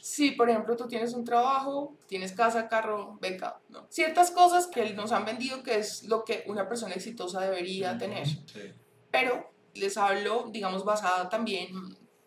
[0.00, 3.86] si, por ejemplo, tú tienes un trabajo, tienes casa, carro, beca, ¿no?
[3.90, 8.26] Ciertas cosas que nos han vendido que es lo que una persona exitosa debería tener.
[8.26, 8.72] Sí.
[9.10, 11.70] Pero les hablo, digamos, basada también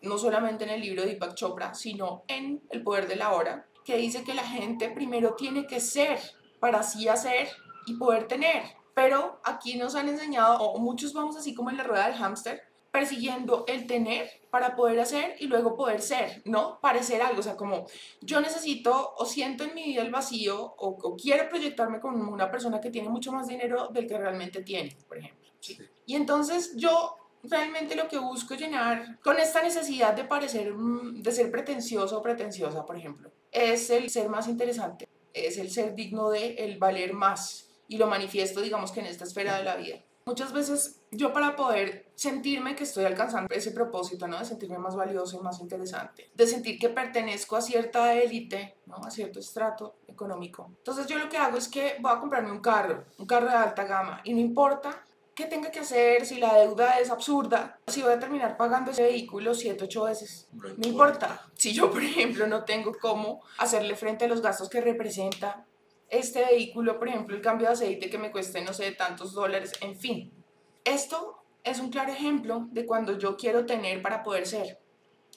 [0.02, 3.66] no solamente en el libro de Deepak Chopra, sino en El Poder de la Hora,
[3.84, 6.18] que dice que la gente primero tiene que ser
[6.60, 7.48] para así hacer
[7.86, 8.62] y poder tener.
[8.94, 12.62] Pero aquí nos han enseñado, o muchos vamos así como en la rueda del hámster,
[12.92, 16.78] persiguiendo el tener para poder hacer y luego poder ser, ¿no?
[16.80, 17.86] Parecer algo, o sea, como
[18.20, 22.50] yo necesito o siento en mi vida el vacío o, o quiero proyectarme como una
[22.50, 25.50] persona que tiene mucho más dinero del que realmente tiene, por ejemplo.
[25.58, 25.78] Sí.
[26.04, 31.32] Y entonces yo realmente lo que busco llenar con esta necesidad de parecer, mm, de
[31.32, 36.30] ser pretencioso o pretenciosa, por ejemplo, es el ser más interesante, es el ser digno
[36.30, 40.02] de el valer más y lo manifiesto, digamos que en esta esfera de la vida.
[40.24, 44.38] Muchas veces yo para poder sentirme que estoy alcanzando ese propósito, ¿no?
[44.38, 48.96] De sentirme más valioso y más interesante, de sentir que pertenezco a cierta élite, ¿no?
[48.96, 50.70] A cierto estrato económico.
[50.78, 53.54] Entonces yo lo que hago es que voy a comprarme un carro, un carro de
[53.54, 55.04] alta gama, y no importa
[55.34, 59.02] qué tenga que hacer, si la deuda es absurda, si voy a terminar pagando ese
[59.02, 60.48] vehículo 7, 8 veces.
[60.52, 61.50] No importa.
[61.56, 65.64] Si yo, por ejemplo, no tengo cómo hacerle frente a los gastos que representa
[66.12, 69.72] este vehículo, por ejemplo, el cambio de aceite que me cueste, no sé, tantos dólares,
[69.80, 70.30] en fin.
[70.84, 74.78] Esto es un claro ejemplo de cuando yo quiero tener para poder ser.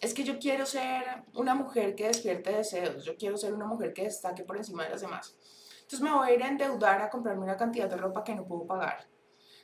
[0.01, 3.93] Es que yo quiero ser una mujer que despierte deseos, yo quiero ser una mujer
[3.93, 5.37] que destaque por encima de las demás.
[5.77, 8.45] Entonces me voy a ir a endeudar a comprarme una cantidad de ropa que no
[8.45, 9.07] puedo pagar.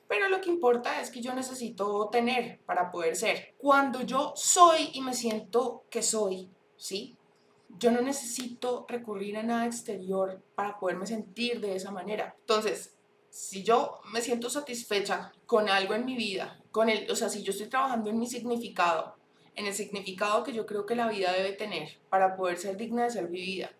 [0.08, 3.56] Pero lo que importa es que yo necesito tener para poder ser.
[3.58, 7.18] Cuando yo soy y me siento que soy, ¿sí?
[7.80, 12.36] Yo no necesito recurrir a nada exterior para poderme sentir de esa manera.
[12.40, 12.96] Entonces,
[13.30, 17.44] si yo me siento satisfecha con algo en mi vida, con el, o sea, si
[17.44, 19.16] yo estoy trabajando en mi significado,
[19.56, 23.04] en el significado que yo creo que la vida debe tener para poder ser digna
[23.04, 23.72] de ser vivida,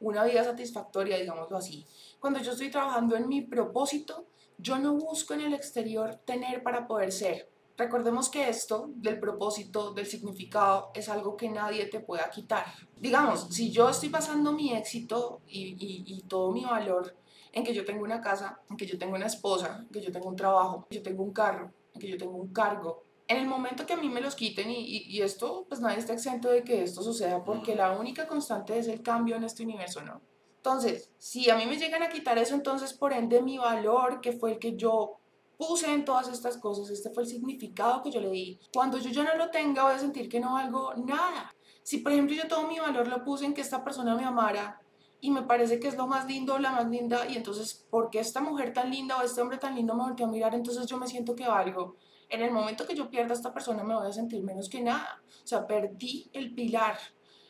[0.00, 1.86] una vida satisfactoria, digámoslo así.
[2.18, 4.26] Cuando yo estoy trabajando en mi propósito,
[4.58, 7.48] yo no busco en el exterior tener para poder ser.
[7.76, 12.64] Recordemos que esto del propósito, del significado, es algo que nadie te pueda quitar.
[12.96, 17.16] Digamos, si yo estoy basando mi éxito y, y, todo mi valor
[17.52, 20.12] en que yo tengo una casa, en que yo tengo una esposa, en que yo
[20.12, 23.38] tengo un trabajo, que yo tengo un carro, en que yo tengo un cargo, en
[23.38, 26.50] el momento que a mí me los quiten y, y, esto, pues nadie está exento
[26.50, 30.20] de que esto suceda porque la única constante es el cambio en este universo, ¿no?
[30.56, 34.32] Entonces, si a mí me llegan a quitar eso, entonces por ende mi valor, que
[34.32, 35.18] fue el que yo
[35.56, 38.58] puse en todas estas cosas, este fue el significado que yo le di.
[38.72, 41.54] Cuando yo ya no lo tenga, voy a sentir que no valgo nada.
[41.82, 44.80] Si, por ejemplo, yo todo mi valor lo puse en que esta persona me amara
[45.20, 48.10] y me parece que es lo más lindo o la más linda, y entonces, ¿por
[48.10, 50.54] qué esta mujer tan linda o este hombre tan lindo me volteó a mirar?
[50.54, 51.96] Entonces yo me siento que valgo.
[52.28, 54.82] En el momento que yo pierda a esta persona, me voy a sentir menos que
[54.82, 55.22] nada.
[55.42, 56.98] O sea, perdí el pilar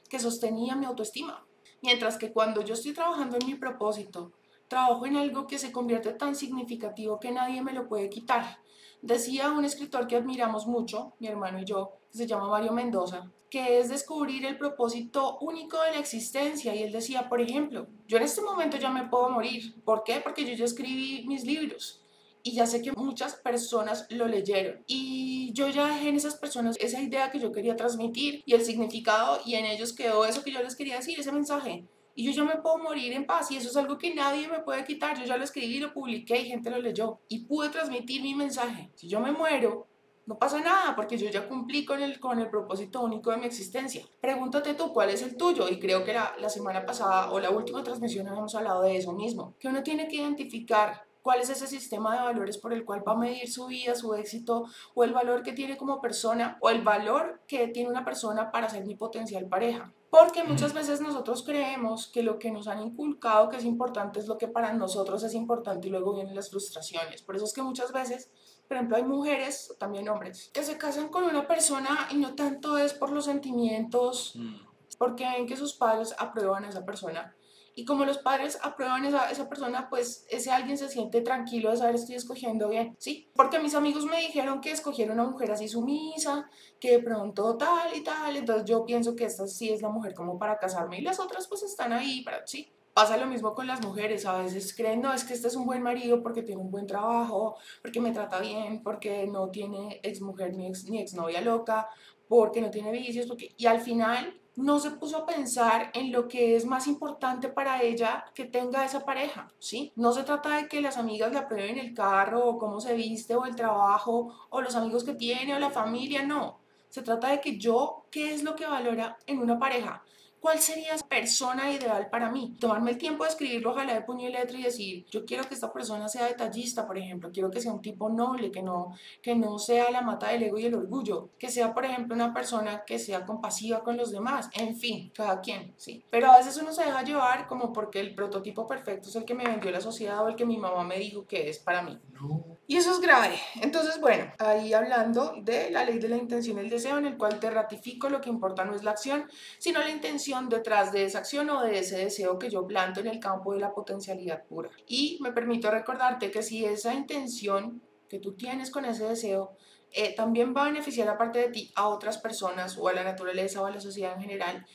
[0.08, 1.44] que sostenía mi autoestima.
[1.82, 4.32] Mientras que cuando yo estoy trabajando en mi propósito,
[4.74, 8.58] trabajo en algo que se convierte tan significativo que nadie me lo puede quitar.
[9.02, 13.30] Decía un escritor que admiramos mucho, mi hermano y yo, que se llama Mario Mendoza,
[13.48, 16.74] que es descubrir el propósito único de la existencia.
[16.74, 19.80] Y él decía, por ejemplo, yo en este momento ya me puedo morir.
[19.84, 20.20] ¿Por qué?
[20.20, 22.02] Porque yo ya escribí mis libros
[22.42, 24.82] y ya sé que muchas personas lo leyeron.
[24.88, 28.64] Y yo ya dejé en esas personas esa idea que yo quería transmitir y el
[28.64, 31.84] significado y en ellos quedó eso que yo les quería decir, ese mensaje
[32.14, 34.60] y yo ya me puedo morir en paz y eso es algo que nadie me
[34.60, 35.18] puede quitar.
[35.18, 38.90] Yo ya lo escribí, lo publiqué y gente lo leyó y pude transmitir mi mensaje.
[38.94, 39.86] Si yo me muero,
[40.26, 43.46] no pasa nada porque yo ya cumplí con el, con el propósito único de mi
[43.46, 44.04] existencia.
[44.20, 47.50] Pregúntate tú cuál es el tuyo y creo que la, la semana pasada o la
[47.50, 51.66] última transmisión habíamos hablado de eso mismo, que uno tiene que identificar cuál es ese
[51.66, 55.14] sistema de valores por el cual va a medir su vida, su éxito, o el
[55.14, 58.94] valor que tiene como persona, o el valor que tiene una persona para ser mi
[58.94, 59.90] potencial pareja.
[60.16, 64.28] Porque muchas veces nosotros creemos que lo que nos han inculcado que es importante es
[64.28, 67.20] lo que para nosotros es importante y luego vienen las frustraciones.
[67.22, 68.30] Por eso es que muchas veces,
[68.68, 72.78] por ejemplo, hay mujeres, también hombres, que se casan con una persona y no tanto
[72.78, 74.54] es por los sentimientos, mm.
[74.98, 77.34] porque ven que sus padres aprueban a esa persona,
[77.74, 81.76] y como los padres aprueban esa, esa persona, pues ese alguien se siente tranquilo de
[81.76, 83.28] saber estoy escogiendo bien, ¿sí?
[83.34, 87.94] Porque mis amigos me dijeron que escogieron una mujer así sumisa, que de pronto tal
[87.94, 91.02] y tal, entonces yo pienso que esta sí es la mujer como para casarme y
[91.02, 92.70] las otras pues están ahí, para, ¿sí?
[92.92, 95.66] Pasa lo mismo con las mujeres, a veces creen, no, es que este es un
[95.66, 100.20] buen marido porque tiene un buen trabajo, porque me trata bien, porque no tiene ex
[100.20, 101.88] mujer ni ex, ni ex novia loca,
[102.28, 103.52] porque no tiene vicios, porque...
[103.56, 107.82] y al final no se puso a pensar en lo que es más importante para
[107.82, 109.92] ella que tenga esa pareja, ¿sí?
[109.96, 113.34] No se trata de que las amigas le aprueben el carro o cómo se viste
[113.34, 116.60] o el trabajo o los amigos que tiene o la familia, no.
[116.88, 120.04] Se trata de que yo, ¿qué es lo que valora en una pareja?
[120.44, 122.54] ¿Cuál sería esa persona ideal para mí?
[122.60, 125.54] Tomarme el tiempo de escribirlo, ojalá de puño y letra y decir, yo quiero que
[125.54, 129.34] esta persona sea detallista, por ejemplo, quiero que sea un tipo noble, que no, que
[129.34, 132.84] no sea la mata del ego y el orgullo, que sea, por ejemplo, una persona
[132.84, 136.04] que sea compasiva con los demás, en fin, cada quien, sí.
[136.10, 139.32] Pero a veces uno se deja llevar como porque el prototipo perfecto es el que
[139.32, 141.98] me vendió la sociedad o el que mi mamá me dijo que es para mí.
[142.20, 142.44] No.
[142.66, 143.38] Y eso es grave.
[143.60, 147.18] Entonces, bueno, ahí hablando de la ley de la intención y el deseo, en el
[147.18, 151.04] cual te ratifico lo que importa no es la acción, sino la intención detrás de
[151.04, 154.44] esa acción o de ese deseo que yo planto en el campo de la potencialidad
[154.44, 154.70] pura.
[154.86, 159.56] Y me permito recordarte que si esa intención que tú tienes con ese deseo
[159.92, 163.60] eh, también va a beneficiar aparte de ti a otras personas o a la naturaleza
[163.60, 164.66] o a la sociedad en general,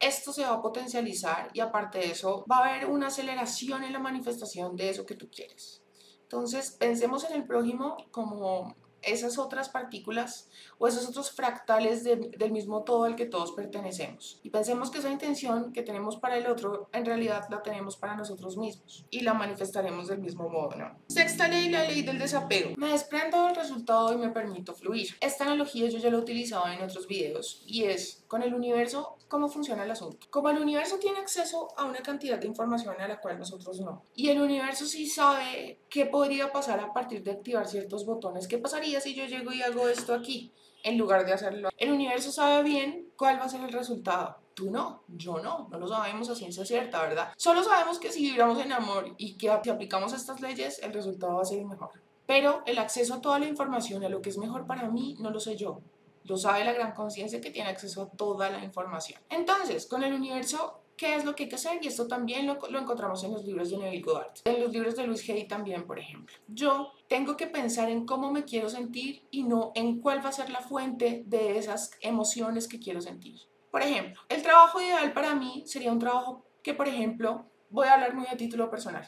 [0.00, 3.92] esto se va a potencializar y aparte de eso va a haber una aceleración en
[3.92, 5.80] la manifestación de eso que tú quieres.
[6.26, 8.74] Entonces, pensemos en el prójimo como
[9.06, 14.40] esas otras partículas o esos otros fractales del mismo todo al que todos pertenecemos.
[14.42, 18.16] Y pensemos que esa intención que tenemos para el otro, en realidad la tenemos para
[18.16, 20.98] nosotros mismos y la manifestaremos del mismo modo, ¿no?
[21.06, 22.74] Sexta ley, la ley del desapego.
[22.76, 25.16] Me desprendo del resultado y me permito fluir.
[25.20, 29.15] Esta analogía yo ya la he utilizado en otros videos y es con el universo
[29.28, 30.26] cómo funciona el asunto.
[30.30, 34.02] Como el universo tiene acceso a una cantidad de información a la cual nosotros no,
[34.14, 38.58] y el universo sí sabe qué podría pasar a partir de activar ciertos botones, qué
[38.58, 41.68] pasaría si yo llego y hago esto aquí en lugar de hacerlo.
[41.76, 44.36] El universo sabe bien cuál va a ser el resultado.
[44.54, 47.32] Tú no, yo no, no lo sabemos a ciencia cierta, ¿verdad?
[47.36, 51.34] Solo sabemos que si vibramos en amor y que si aplicamos estas leyes, el resultado
[51.34, 51.90] va a ser mejor.
[52.26, 55.30] Pero el acceso a toda la información, a lo que es mejor para mí, no
[55.30, 55.80] lo sé yo.
[56.26, 59.20] Lo sabe la gran conciencia que tiene acceso a toda la información.
[59.30, 61.78] Entonces, con el universo, ¿qué es lo que hay que hacer?
[61.82, 65.06] Y esto también lo, encontramos en los libros de Neville Goddard, en los libros de
[65.06, 66.34] Luis Hay también, por ejemplo.
[66.48, 70.32] Yo tengo que pensar en cómo me quiero sentir y no en cuál va a
[70.32, 73.40] ser la fuente de esas emociones que quiero sentir.
[73.70, 77.94] Por ejemplo, el trabajo ideal para mí sería un trabajo que, por ejemplo, voy a
[77.94, 79.06] hablar muy a título personal.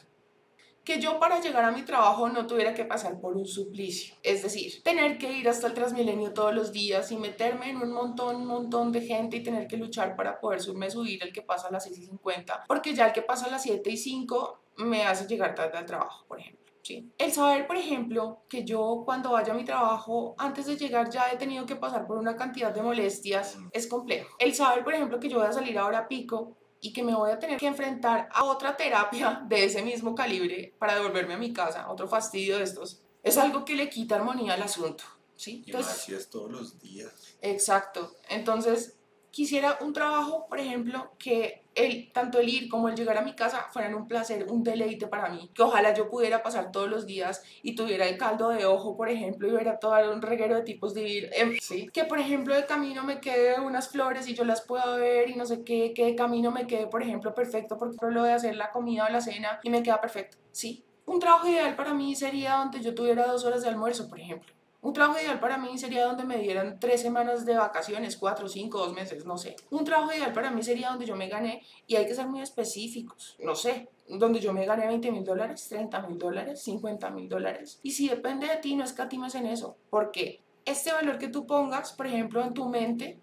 [0.83, 4.15] Que yo para llegar a mi trabajo no tuviera que pasar por un suplicio.
[4.23, 7.91] Es decir, tener que ir hasta el Transmilenio todos los días y meterme en un
[7.91, 11.41] montón, un montón de gente y tener que luchar para poder subirme subir el que
[11.41, 13.97] pasa a las 6 y 50, porque ya el que pasa a las 7 y
[13.97, 16.59] 5 me hace llegar tarde al trabajo, por ejemplo.
[16.81, 17.11] ¿Sí?
[17.17, 21.31] El saber, por ejemplo, que yo cuando vaya a mi trabajo, antes de llegar ya
[21.31, 24.35] he tenido que pasar por una cantidad de molestias, es complejo.
[24.39, 27.15] El saber, por ejemplo, que yo voy a salir ahora a pico y que me
[27.15, 31.37] voy a tener que enfrentar a otra terapia de ese mismo calibre para devolverme a
[31.37, 35.03] mi casa, otro fastidio de estos, es algo que le quita armonía al asunto.
[35.35, 35.63] ¿sí?
[35.65, 37.37] Y Entonces, es todos los días.
[37.41, 38.15] Exacto.
[38.29, 38.98] Entonces,
[39.31, 43.33] quisiera un trabajo, por ejemplo, que el, tanto el ir como el llegar a mi
[43.33, 47.05] casa fueran un placer, un deleite para mí, que ojalá yo pudiera pasar todos los
[47.05, 50.63] días y tuviera el caldo de ojo, por ejemplo, y ver todo un reguero de
[50.63, 51.29] tipos de vivir,
[51.61, 51.89] ¿sí?
[51.93, 55.35] que por ejemplo de camino me quede unas flores y yo las pueda ver y
[55.35, 58.55] no sé qué, que de camino me quede, por ejemplo, perfecto, porque lo de hacer
[58.55, 60.83] la comida o la cena y me queda perfecto, ¿sí?
[61.05, 64.58] Un trabajo ideal para mí sería donde yo tuviera dos horas de almuerzo, por ejemplo
[64.81, 68.79] un trabajo ideal para mí sería donde me dieran tres semanas de vacaciones, cuatro, cinco,
[68.79, 69.55] dos meses, no sé.
[69.71, 72.41] Un trabajo ideal para mí sería donde yo me gané, y hay que ser muy
[72.41, 77.27] específicos, no sé, donde yo me gané 20 mil dólares, 30 mil dólares, 50 mil
[77.27, 77.79] dólares.
[77.83, 81.93] Y si depende de ti, no escatimes en eso, porque este valor que tú pongas,
[81.93, 83.19] por ejemplo, en tu mente,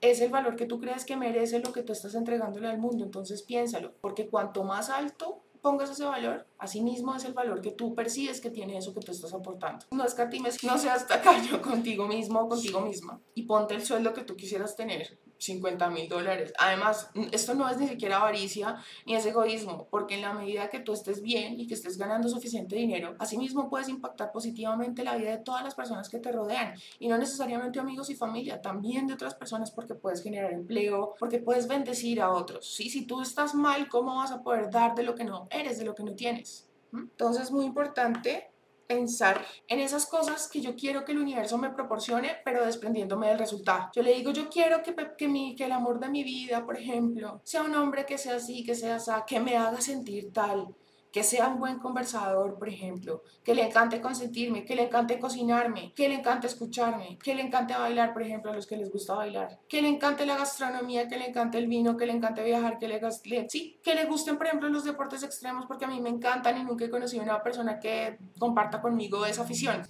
[0.00, 3.04] es el valor que tú crees que merece lo que tú estás entregándole al mundo.
[3.04, 7.72] Entonces piénsalo, porque cuanto más alto pongas ese valor, así mismo es el valor que
[7.72, 9.86] tú percibes que tiene eso que tú estás aportando.
[9.92, 14.24] No escatimes, no seas tacaño contigo mismo o contigo misma y ponte el sueldo que
[14.24, 16.52] tú quisieras tener 50 mil dólares.
[16.58, 18.76] Además, esto no es ni siquiera avaricia
[19.06, 22.28] ni es egoísmo, porque en la medida que tú estés bien y que estés ganando
[22.28, 26.74] suficiente dinero, asimismo puedes impactar positivamente la vida de todas las personas que te rodean
[26.98, 31.38] y no necesariamente amigos y familia, también de otras personas porque puedes generar empleo, porque
[31.38, 32.74] puedes bendecir a otros.
[32.74, 32.90] ¿sí?
[32.90, 35.84] Si tú estás mal, ¿cómo vas a poder dar de lo que no eres, de
[35.86, 36.68] lo que no tienes?
[36.92, 36.98] ¿Mm?
[36.98, 38.49] Entonces, es muy importante
[38.90, 43.38] pensar en esas cosas que yo quiero que el universo me proporcione, pero desprendiéndome del
[43.38, 43.88] resultado.
[43.94, 46.76] Yo le digo, yo quiero que, que, mi, que el amor de mi vida, por
[46.76, 50.74] ejemplo, sea un hombre que sea así, que sea así, que me haga sentir tal,
[51.12, 55.92] que sea un buen conversador, por ejemplo, que le encante consentirme, que le encante cocinarme,
[55.94, 59.14] que le encante escucharme, que le encante bailar, por ejemplo, a los que les gusta
[59.14, 62.78] bailar, que le encante la gastronomía, que le encante el vino, que le encante viajar,
[62.78, 63.00] que le,
[63.48, 66.64] sí, que le gusten, por ejemplo, los deportes extremos, porque a mí me encantan y
[66.64, 69.82] nunca he conocido una persona que comparta conmigo esa afición.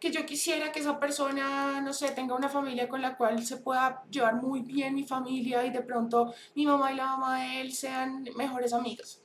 [0.00, 3.58] Que yo quisiera que esa persona, no sé, tenga una familia con la cual se
[3.58, 7.60] pueda llevar muy bien mi familia y de pronto mi mamá y la mamá de
[7.60, 9.21] él sean mejores amigas.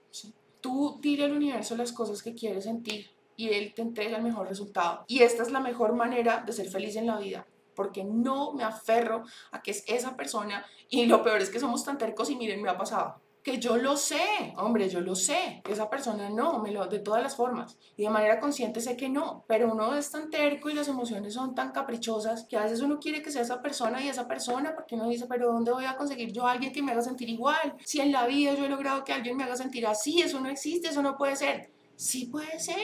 [0.62, 4.48] Tú dile al universo las cosas que quieres sentir y él te entrega el mejor
[4.48, 5.06] resultado.
[5.08, 7.46] Y esta es la mejor manera de ser feliz en la vida,
[7.76, 11.84] porque no me aferro a que es esa persona y lo peor es que somos
[11.84, 14.20] tan tercos y miren, me ha pasado que yo lo sé,
[14.58, 18.10] hombre, yo lo sé, esa persona no, me lo, de todas las formas, y de
[18.10, 21.72] manera consciente sé que no, pero uno es tan terco y las emociones son tan
[21.72, 25.08] caprichosas que a veces uno quiere que sea esa persona y esa persona, porque uno
[25.08, 27.74] dice, pero ¿dónde voy a conseguir yo a alguien que me haga sentir igual?
[27.86, 30.50] Si en la vida yo he logrado que alguien me haga sentir así, eso no
[30.50, 31.72] existe, eso no puede ser.
[31.96, 32.76] Sí puede ser.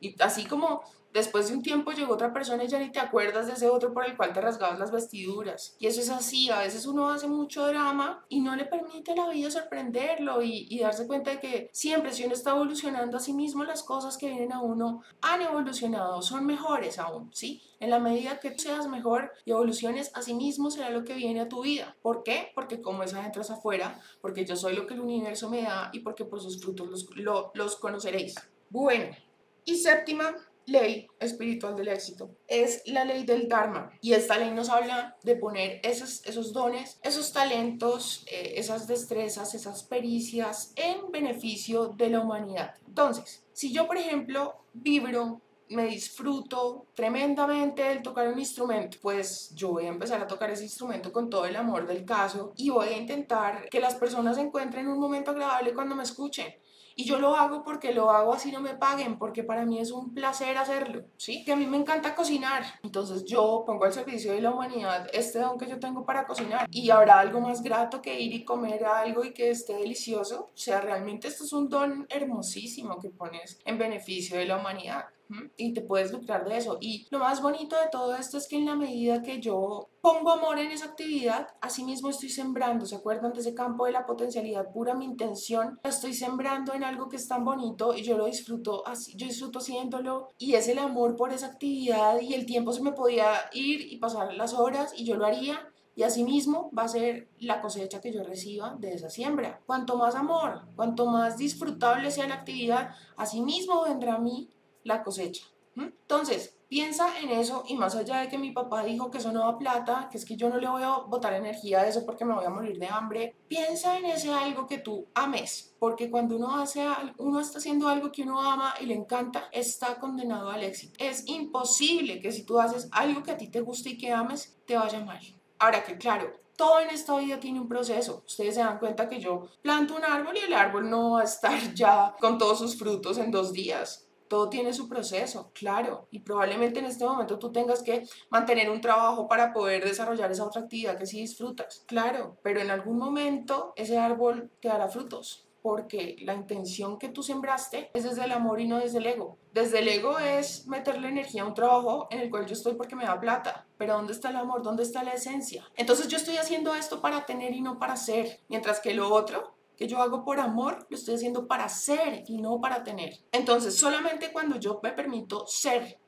[0.00, 0.82] Y así como
[1.12, 3.92] Después de un tiempo llegó otra persona y ya ni te acuerdas de ese otro
[3.92, 5.76] por el cual te rasgabas las vestiduras.
[5.78, 9.16] Y eso es así, a veces uno hace mucho drama y no le permite a
[9.16, 13.20] la vida sorprenderlo y, y darse cuenta de que siempre si uno está evolucionando a
[13.20, 17.62] sí mismo, las cosas que vienen a uno han evolucionado, son mejores aún, ¿sí?
[17.80, 21.40] En la medida que seas mejor y evoluciones, a sí mismo será lo que viene
[21.40, 21.96] a tu vida.
[22.02, 22.52] ¿Por qué?
[22.54, 25.90] Porque como es adentro es afuera, porque yo soy lo que el universo me da
[25.92, 27.08] y porque por sus frutos los,
[27.54, 28.34] los conoceréis.
[28.68, 29.16] Bueno,
[29.64, 30.34] y séptima,
[30.70, 33.90] ley espiritual del éxito es la ley del Dharma.
[34.00, 39.54] Y esta ley nos habla de poner esos, esos dones, esos talentos, eh, esas destrezas,
[39.54, 42.74] esas pericias en beneficio de la humanidad.
[42.86, 45.40] Entonces, si yo, por ejemplo, vibro
[45.70, 50.64] me disfruto tremendamente el tocar un instrumento, pues yo voy a empezar a tocar ese
[50.64, 54.88] instrumento con todo el amor del caso y voy a intentar que las personas encuentren
[54.88, 56.52] un momento agradable cuando me escuchen.
[57.00, 59.90] Y yo lo hago porque lo hago así no me paguen, porque para mí es
[59.90, 61.46] un placer hacerlo, ¿sí?
[61.46, 62.62] Que a mí me encanta cocinar.
[62.82, 66.68] Entonces yo pongo al servicio de la humanidad este don que yo tengo para cocinar.
[66.70, 70.50] Y habrá algo más grato que ir y comer algo y que esté delicioso.
[70.54, 75.06] O sea, realmente esto es un don hermosísimo que pones en beneficio de la humanidad
[75.56, 76.78] y te puedes lucrar de eso.
[76.80, 80.30] Y lo más bonito de todo esto es que en la medida que yo pongo
[80.30, 84.06] amor en esa actividad, así mismo estoy sembrando, ¿se acuerdan de ese campo de la
[84.06, 84.94] potencialidad pura?
[84.94, 88.86] Mi intención la estoy sembrando en algo que es tan bonito y yo lo disfruto
[88.86, 92.82] así, yo disfruto haciéndolo y es el amor por esa actividad y el tiempo se
[92.82, 96.88] me podía ir y pasar las horas y yo lo haría y asimismo va a
[96.88, 99.60] ser la cosecha que yo reciba de esa siembra.
[99.66, 104.48] Cuanto más amor, cuanto más disfrutable sea la actividad, asimismo vendrá a mí
[104.84, 105.44] la cosecha.
[105.76, 109.40] Entonces, piensa en eso y más allá de que mi papá dijo que eso no
[109.40, 112.24] da plata, que es que yo no le voy a botar energía a eso porque
[112.24, 116.36] me voy a morir de hambre, piensa en ese algo que tú ames, porque cuando
[116.36, 116.86] uno hace
[117.18, 120.94] uno está haciendo algo que uno ama y le encanta, está condenado al éxito.
[120.98, 124.56] Es imposible que si tú haces algo que a ti te guste y que ames,
[124.66, 125.20] te vaya mal.
[125.58, 128.22] Ahora que claro, todo en esta vida tiene un proceso.
[128.26, 131.24] Ustedes se dan cuenta que yo planto un árbol y el árbol no va a
[131.24, 136.20] estar ya con todos sus frutos en dos días todo tiene su proceso, claro, y
[136.20, 140.62] probablemente en este momento tú tengas que mantener un trabajo para poder desarrollar esa otra
[140.62, 146.14] actividad que sí disfrutas, claro, pero en algún momento ese árbol te dará frutos, porque
[146.20, 149.36] la intención que tú sembraste es desde el amor y no desde el ego.
[149.52, 152.94] Desde el ego es meterle energía a un trabajo en el cual yo estoy porque
[152.94, 154.62] me da plata, pero ¿dónde está el amor?
[154.62, 155.68] ¿Dónde está la esencia?
[155.76, 159.59] Entonces yo estoy haciendo esto para tener y no para ser, mientras que lo otro
[159.80, 163.14] que yo hago por amor, lo estoy haciendo para ser y no para tener.
[163.32, 165.98] Entonces, solamente cuando yo me permito ser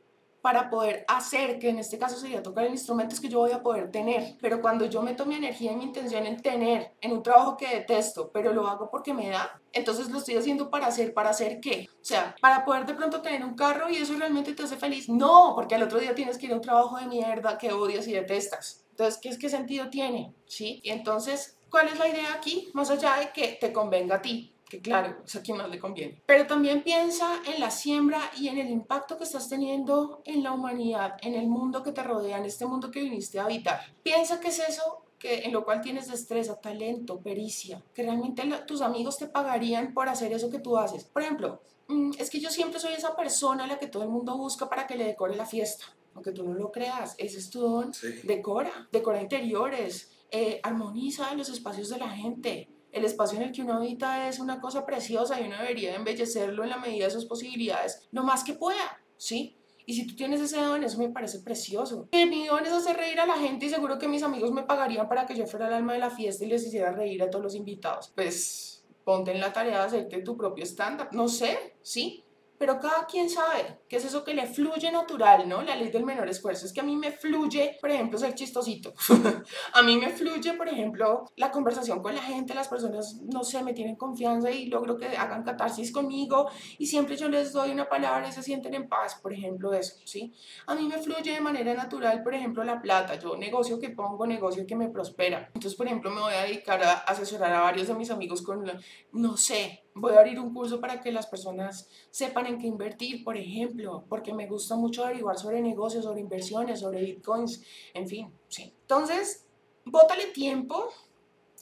[0.43, 3.53] para poder hacer, que en este caso sería tocar el instrumento, es que yo voy
[3.53, 4.37] a poder tener.
[4.43, 7.67] Pero cuando yo meto mi energía y mi intención en tener, en un trabajo que
[7.67, 11.59] detesto, pero lo hago porque me da, entonces lo estoy haciendo para hacer, ¿para hacer
[11.59, 11.89] qué?
[11.95, 15.09] O sea, para poder de pronto tener un carro y eso realmente te hace feliz.
[15.09, 18.07] No, porque al otro día tienes que ir a un trabajo de mierda que odias
[18.07, 18.85] y detestas.
[18.91, 20.35] Entonces, ¿qué, es, qué sentido tiene?
[20.45, 20.81] ¿Sí?
[20.83, 22.69] Y entonces ¿Cuál es la idea aquí?
[22.75, 25.79] Más allá de que te convenga a ti, que claro, es a quien más le
[25.79, 26.23] conviene.
[26.27, 30.53] Pero también piensa en la siembra y en el impacto que estás teniendo en la
[30.53, 33.81] humanidad, en el mundo que te rodea, en este mundo que viniste a habitar.
[34.03, 38.83] Piensa que es eso que, en lo cual tienes destreza, talento, pericia, que realmente tus
[38.83, 41.05] amigos te pagarían por hacer eso que tú haces.
[41.05, 44.11] Por ejemplo, mm, es que yo siempre soy esa persona a la que todo el
[44.11, 45.87] mundo busca para que le decore la fiesta.
[46.15, 47.93] Aunque tú no lo creas, ese es tu don.
[48.25, 52.69] Decora, decora interiores, eh, armoniza los espacios de la gente.
[52.91, 56.65] El espacio en el que uno habita es una cosa preciosa y uno debería embellecerlo
[56.65, 59.57] en la medida de sus posibilidades, lo más que pueda, ¿sí?
[59.85, 62.09] Y si tú tienes ese don, eso me parece precioso.
[62.13, 65.09] Mi don es hacer reír a la gente y seguro que mis amigos me pagarían
[65.09, 67.45] para que yo fuera el alma de la fiesta y les hiciera reír a todos
[67.45, 68.13] los invitados.
[68.15, 71.09] Pues ponte en la tarea de hacerte tu propio stand-up.
[71.13, 72.25] No sé, ¿sí?
[72.63, 75.63] Pero cada quien sabe qué es eso que le fluye natural, ¿no?
[75.63, 78.95] La ley del menor esfuerzo es que a mí me fluye, por ejemplo, ser chistosito.
[79.73, 83.65] a mí me fluye, por ejemplo, la conversación con la gente, las personas, no sé,
[83.65, 86.49] me tienen confianza y logro que hagan catarsis conmigo
[86.79, 89.97] y siempre yo les doy una palabra y se sienten en paz, por ejemplo, eso,
[90.05, 90.33] ¿sí?
[90.69, 93.17] A mí me fluye de manera natural, por ejemplo, la plata.
[93.19, 95.49] Yo negocio que pongo, negocio que me prospera.
[95.49, 98.71] Entonces, por ejemplo, me voy a dedicar a asesorar a varios de mis amigos con,
[99.11, 103.25] no sé, voy a abrir un curso para que las personas sepan en qué invertir,
[103.25, 107.63] por ejemplo, porque me gusta mucho averiguar sobre negocios, sobre inversiones, sobre bitcoins,
[107.95, 108.73] en fin, sí.
[108.83, 109.47] Entonces,
[109.85, 110.89] bótale tiempo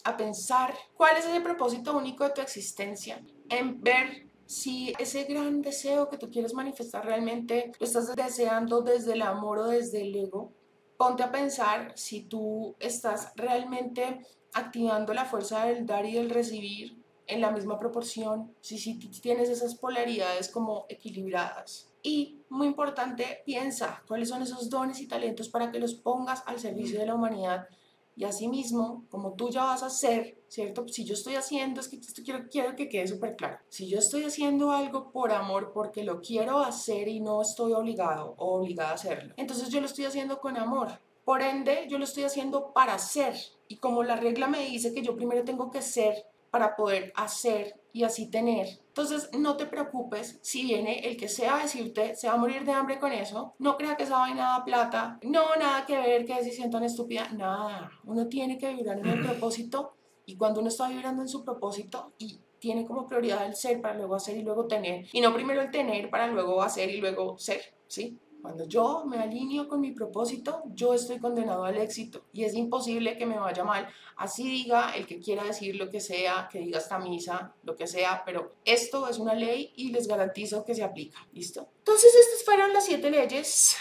[0.04, 5.62] a pensar cuál es ese propósito único de tu existencia, en ver si ese gran
[5.62, 10.14] deseo que tú quieres manifestar realmente lo estás deseando desde el amor o desde el
[10.14, 10.52] ego.
[10.96, 16.99] Ponte a pensar si tú estás realmente activando la fuerza del dar y del recibir
[17.30, 21.90] en la misma proporción, si, si tienes esas polaridades como equilibradas.
[22.02, 26.58] Y muy importante, piensa cuáles son esos dones y talentos para que los pongas al
[26.58, 27.68] servicio de la humanidad.
[28.16, 30.86] Y asimismo, como tú ya vas a hacer, ¿cierto?
[30.88, 33.58] Si yo estoy haciendo, es que esto quiero, quiero que quede súper claro.
[33.68, 38.34] Si yo estoy haciendo algo por amor, porque lo quiero hacer y no estoy obligado
[38.36, 41.00] o obligada a hacerlo, entonces yo lo estoy haciendo con amor.
[41.24, 43.36] Por ende, yo lo estoy haciendo para ser.
[43.68, 47.80] Y como la regla me dice que yo primero tengo que ser para poder hacer
[47.92, 48.66] y así tener.
[48.88, 52.64] Entonces, no te preocupes si viene el que sea a decirte, se va a morir
[52.64, 56.24] de hambre con eso, no crea que esa vaina da plata, no, nada que ver,
[56.24, 57.90] que decisión tan estúpida, nada.
[58.04, 59.94] Uno tiene que vibrar en el propósito
[60.26, 63.94] y cuando uno está vibrando en su propósito y tiene como prioridad el ser para
[63.94, 67.38] luego hacer y luego tener, y no primero el tener para luego hacer y luego
[67.38, 68.18] ser, ¿sí?
[68.40, 73.18] Cuando yo me alineo con mi propósito, yo estoy condenado al éxito y es imposible
[73.18, 73.88] que me vaya mal.
[74.16, 77.86] Así diga el que quiera decir lo que sea, que diga esta misa, lo que
[77.86, 81.18] sea, pero esto es una ley y les garantizo que se aplica.
[81.32, 81.68] ¿Listo?
[81.78, 83.76] Entonces, estas fueron las siete leyes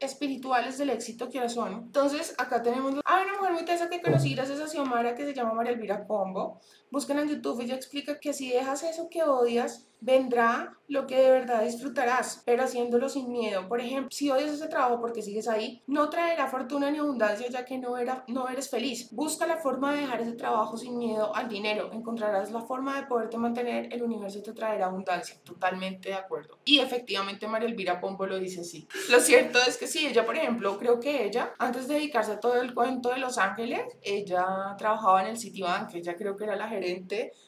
[0.00, 1.72] espirituales del éxito que ahora son.
[1.72, 5.34] Entonces, acá tenemos, ah, una mujer muy tesa que conocí gracias a Xiomara que se
[5.34, 6.60] llama María Elvira Pombo.
[6.94, 11.30] Busquen en YouTube, ella explica que si dejas eso que odias, vendrá lo que de
[11.30, 13.66] verdad disfrutarás, pero haciéndolo sin miedo.
[13.68, 17.64] Por ejemplo, si odias ese trabajo porque sigues ahí, no traerá fortuna ni abundancia ya
[17.64, 19.08] que no, era, no eres feliz.
[19.10, 21.90] Busca la forma de dejar ese trabajo sin miedo al dinero.
[21.92, 25.36] Encontrarás la forma de poderte mantener, el universo te traerá abundancia.
[25.42, 26.58] Totalmente de acuerdo.
[26.66, 28.86] Y efectivamente María Elvira Pombo lo dice así.
[29.10, 32.40] Lo cierto es que sí, ella, por ejemplo, creo que ella, antes de dedicarse a
[32.40, 36.56] todo el cuento de Los Ángeles, ella trabajaba en el Citibank, ella creo que era
[36.56, 36.83] la gerente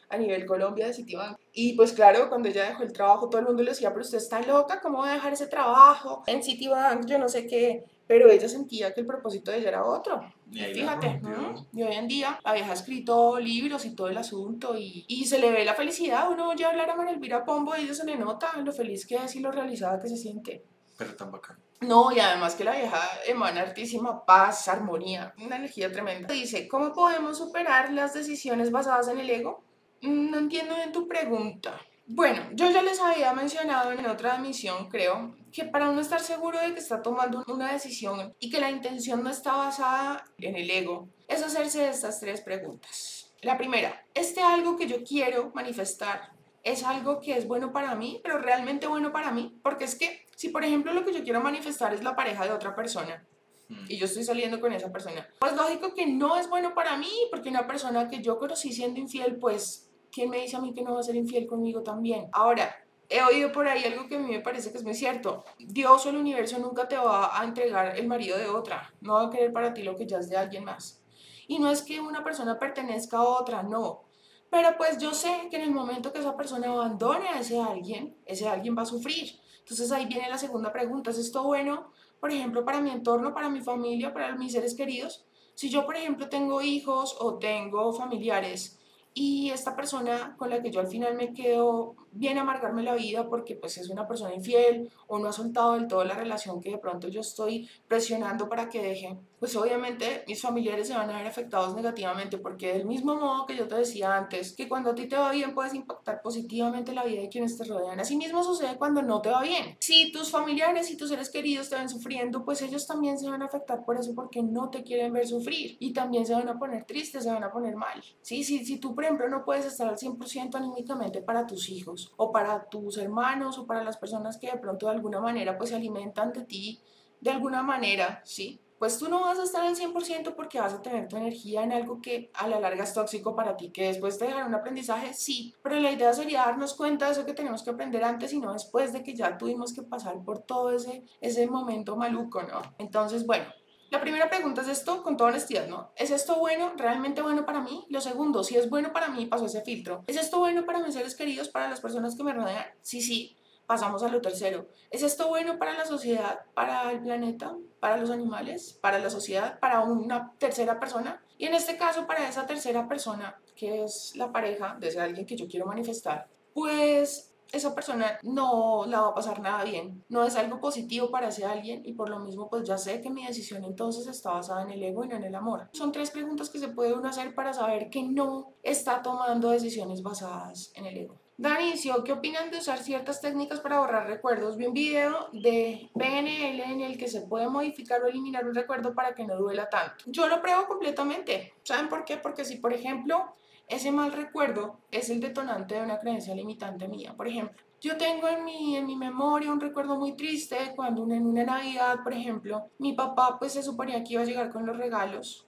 [0.08, 1.38] a nivel Colombia de Citibank.
[1.52, 4.18] Y pues claro, cuando ella dejó el trabajo, todo el mundo le decía, pero usted
[4.18, 7.06] está loca, ¿cómo va a dejar ese trabajo en Citibank?
[7.06, 7.84] Yo no sé qué.
[8.06, 10.20] Pero ella sentía que el propósito de ella era otro.
[10.52, 11.18] Y Fíjate.
[11.22, 11.66] ¿no?
[11.72, 15.24] y hoy en día la vieja ha escrito libros y todo el asunto y, y
[15.24, 16.30] se le ve la felicidad.
[16.30, 19.16] Uno oye hablar a María Elvira Pombo y ella se le nota lo feliz que
[19.16, 20.64] es y lo realizada que se siente.
[20.96, 21.65] Pero tan bacán.
[21.80, 26.32] No, y además que la vieja emana hartísima paz, armonía, una energía tremenda.
[26.32, 29.62] Dice, ¿cómo podemos superar las decisiones basadas en el ego?
[30.02, 31.78] Mm, No entiendo bien tu pregunta.
[32.08, 36.60] Bueno, yo ya les había mencionado en otra emisión, creo, que para uno estar seguro
[36.60, 40.70] de que está tomando una decisión y que la intención no está basada en el
[40.70, 43.34] ego, es hacerse estas tres preguntas.
[43.42, 46.30] La primera, ¿este algo que yo quiero manifestar
[46.66, 49.58] es algo que es bueno para mí, pero realmente bueno para mí?
[49.62, 52.52] Porque es que si por ejemplo lo que yo quiero manifestar es la pareja de
[52.52, 53.24] otra persona,
[53.68, 53.86] Mm.
[53.88, 55.26] y yo estoy saliendo con esa persona.
[55.40, 59.00] Pues lógico que no es bueno para mí, porque una persona que yo conocí siendo
[59.00, 62.28] infiel, pues, ¿quién me dice a mí que no va a ser infiel conmigo también?
[62.32, 62.76] Ahora,
[63.08, 65.44] he oído por ahí algo que a mí me parece que es muy cierto.
[65.58, 69.26] Dios o el universo nunca te va a entregar el marido de otra, no va
[69.26, 71.02] a querer para ti lo que ya es de alguien más.
[71.48, 74.04] Y no es que una persona pertenezca a otra, no.
[74.50, 78.16] Pero pues yo sé que en el momento que esa persona abandone a ese alguien,
[78.24, 79.38] ese alguien va a sufrir.
[79.58, 83.48] Entonces ahí viene la segunda pregunta, ¿es esto bueno por ejemplo, para mi entorno, para
[83.48, 85.24] mi familia, para mis seres queridos.
[85.54, 88.78] Si yo, por ejemplo, tengo hijos o tengo familiares
[89.14, 92.94] y esta persona con la que yo al final me quedo viene a amargarme la
[92.94, 96.60] vida porque pues es una persona infiel o no ha soltado del todo la relación
[96.60, 101.10] que de pronto yo estoy presionando para que deje, pues obviamente mis familiares se van
[101.10, 104.90] a ver afectados negativamente porque del mismo modo que yo te decía antes, que cuando
[104.90, 108.00] a ti te va bien puedes impactar positivamente la vida de quienes te rodean.
[108.00, 109.76] Así mismo sucede cuando no te va bien.
[109.80, 113.42] Si tus familiares y tus seres queridos te ven sufriendo, pues ellos también se van
[113.42, 116.58] a afectar por eso porque no te quieren ver sufrir y también se van a
[116.58, 118.02] poner tristes, se van a poner mal.
[118.22, 118.42] ¿sí?
[118.42, 122.32] Si, si tú, por ejemplo, no puedes estar al 100% anímicamente para tus hijos o
[122.32, 125.76] para tus hermanos o para las personas que de pronto de alguna manera pues se
[125.76, 126.80] alimentan de ti
[127.20, 128.60] de alguna manera, ¿sí?
[128.78, 131.72] Pues tú no vas a estar al 100% porque vas a tener tu energía en
[131.72, 135.14] algo que a la larga es tóxico para ti, que después te dejará un aprendizaje,
[135.14, 138.38] sí, pero la idea sería darnos cuenta de eso que tenemos que aprender antes y
[138.38, 142.60] no después de que ya tuvimos que pasar por todo ese, ese momento maluco, ¿no?
[142.76, 143.46] Entonces, bueno,
[143.90, 145.92] la primera pregunta es esto con toda honestidad, ¿no?
[145.96, 147.86] ¿Es esto bueno, realmente bueno para mí?
[147.88, 150.04] Lo segundo, si es bueno para mí, paso ese filtro.
[150.06, 152.66] ¿Es esto bueno para mis seres queridos, para las personas que me rodean?
[152.82, 153.36] Sí, sí.
[153.66, 154.68] Pasamos a lo tercero.
[154.90, 159.58] ¿Es esto bueno para la sociedad, para el planeta, para los animales, para la sociedad,
[159.58, 161.20] para una tercera persona?
[161.36, 165.26] Y en este caso, para esa tercera persona, que es la pareja de ese alguien
[165.26, 170.24] que yo quiero manifestar, pues esa persona no la va a pasar nada bien, no
[170.24, 173.26] es algo positivo para ese alguien y por lo mismo pues ya sé que mi
[173.26, 175.68] decisión entonces está basada en el ego y no en el amor.
[175.72, 180.02] Son tres preguntas que se puede uno hacer para saber que no está tomando decisiones
[180.02, 181.26] basadas en el ego.
[181.38, 184.56] Danicio, ¿qué opinan de usar ciertas técnicas para borrar recuerdos?
[184.56, 188.94] Vi un video de PNL en el que se puede modificar o eliminar un recuerdo
[188.94, 190.04] para que no duela tanto.
[190.06, 191.52] Yo lo pruebo completamente.
[191.62, 192.16] ¿Saben por qué?
[192.16, 193.36] Porque si, por ejemplo,
[193.68, 197.14] ese mal recuerdo es el detonante de una creencia limitante mía.
[197.16, 201.26] Por ejemplo, yo tengo en mi, en mi memoria un recuerdo muy triste cuando en
[201.26, 204.76] una Navidad, por ejemplo, mi papá pues se suponía que iba a llegar con los
[204.76, 205.46] regalos.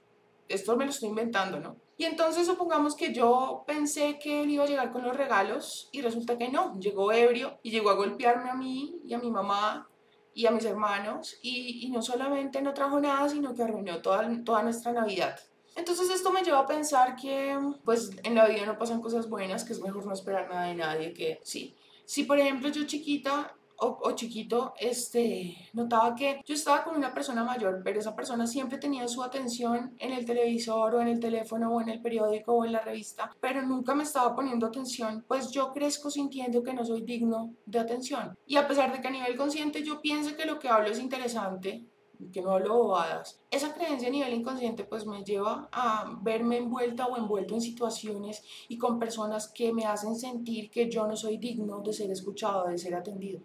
[0.48, 1.76] Esto me lo estoy inventando, ¿no?
[1.96, 6.00] Y entonces supongamos que yo pensé que él iba a llegar con los regalos y
[6.00, 9.88] resulta que no, llegó ebrio y llegó a golpearme a mí y a mi mamá
[10.32, 14.62] y a mis hermanos y, no solamente no trajo nada, sino que arruinó toda, toda
[14.62, 15.40] nuestra Navidad.
[15.78, 19.62] Entonces esto me lleva a pensar que pues en la vida no pasan cosas buenas,
[19.62, 21.76] que es mejor no esperar nada de nadie, que sí.
[22.04, 27.14] Si por ejemplo yo chiquita o, o, chiquito, este, notaba que yo estaba con una
[27.14, 31.20] persona mayor, pero esa persona siempre tenía su atención en el televisor o en el
[31.20, 35.24] teléfono o en el periódico o en la revista, pero nunca me estaba poniendo atención,
[35.28, 38.36] pues yo crezco sintiendo que no soy digno de atención.
[38.48, 40.98] Y a pesar de que a nivel consciente yo pienso que lo que hablo es
[40.98, 41.86] interesante,
[42.32, 47.06] que no hablo bobadas, esa creencia a nivel inconsciente pues me lleva a verme envuelta
[47.06, 51.38] o envuelto en situaciones y con personas que me hacen sentir que yo no soy
[51.38, 53.40] digno de ser escuchado, de ser atendido.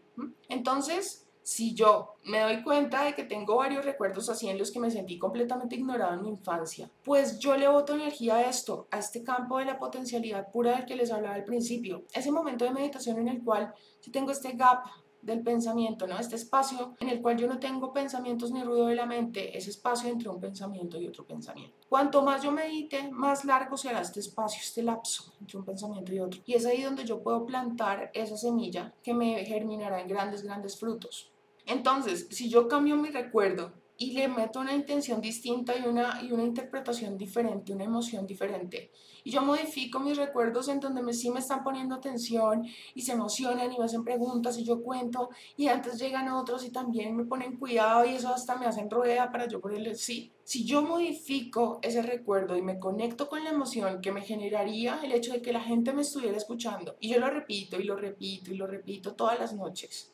[0.50, 4.80] Entonces, si yo me doy cuenta de que tengo varios recuerdos así en los que
[4.80, 9.00] me sentí completamente ignorado en mi infancia, pues yo le boto energía a esto, a
[9.00, 12.04] este campo de la potencialidad pura del que les hablaba al principio.
[12.14, 14.86] Ese momento de meditación en el cual yo tengo este gap
[15.24, 16.20] del pensamiento, ¿no?
[16.20, 19.70] Este espacio en el cual yo no tengo pensamientos ni ruido de la mente, ese
[19.70, 21.78] espacio entre un pensamiento y otro pensamiento.
[21.88, 26.20] Cuanto más yo medite, más largo será este espacio, este lapso entre un pensamiento y
[26.20, 26.42] otro.
[26.46, 30.78] Y es ahí donde yo puedo plantar esa semilla que me germinará en grandes, grandes
[30.78, 31.32] frutos.
[31.66, 36.34] Entonces, si yo cambio mi recuerdo y le meto una intención distinta y una, y
[36.34, 38.92] una interpretación diferente, una emoción diferente,
[39.24, 43.14] y yo modifico mis recuerdos en donde me, sí me están poniendo atención y se
[43.14, 47.26] emocionan y me hacen preguntas y yo cuento y antes llegan otros y también me
[47.26, 50.32] ponen cuidado y eso hasta me hacen rueda para yo ponerle sí.
[50.44, 55.14] Si yo modifico ese recuerdo y me conecto con la emoción que me generaría el
[55.14, 58.52] hecho de que la gente me estuviera escuchando y yo lo repito y lo repito
[58.52, 60.13] y lo repito todas las noches,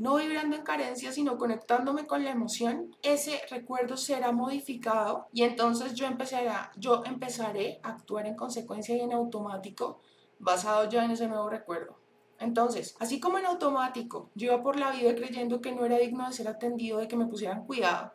[0.00, 5.92] no vibrando en carencia, sino conectándome con la emoción, ese recuerdo será modificado y entonces
[5.92, 6.48] yo empezaré,
[6.78, 10.00] yo empezaré a actuar en consecuencia y en automático
[10.38, 11.98] basado ya en ese nuevo recuerdo.
[12.38, 16.26] Entonces, así como en automático, yo iba por la vida creyendo que no era digno
[16.26, 18.14] de ser atendido, de que me pusieran cuidado,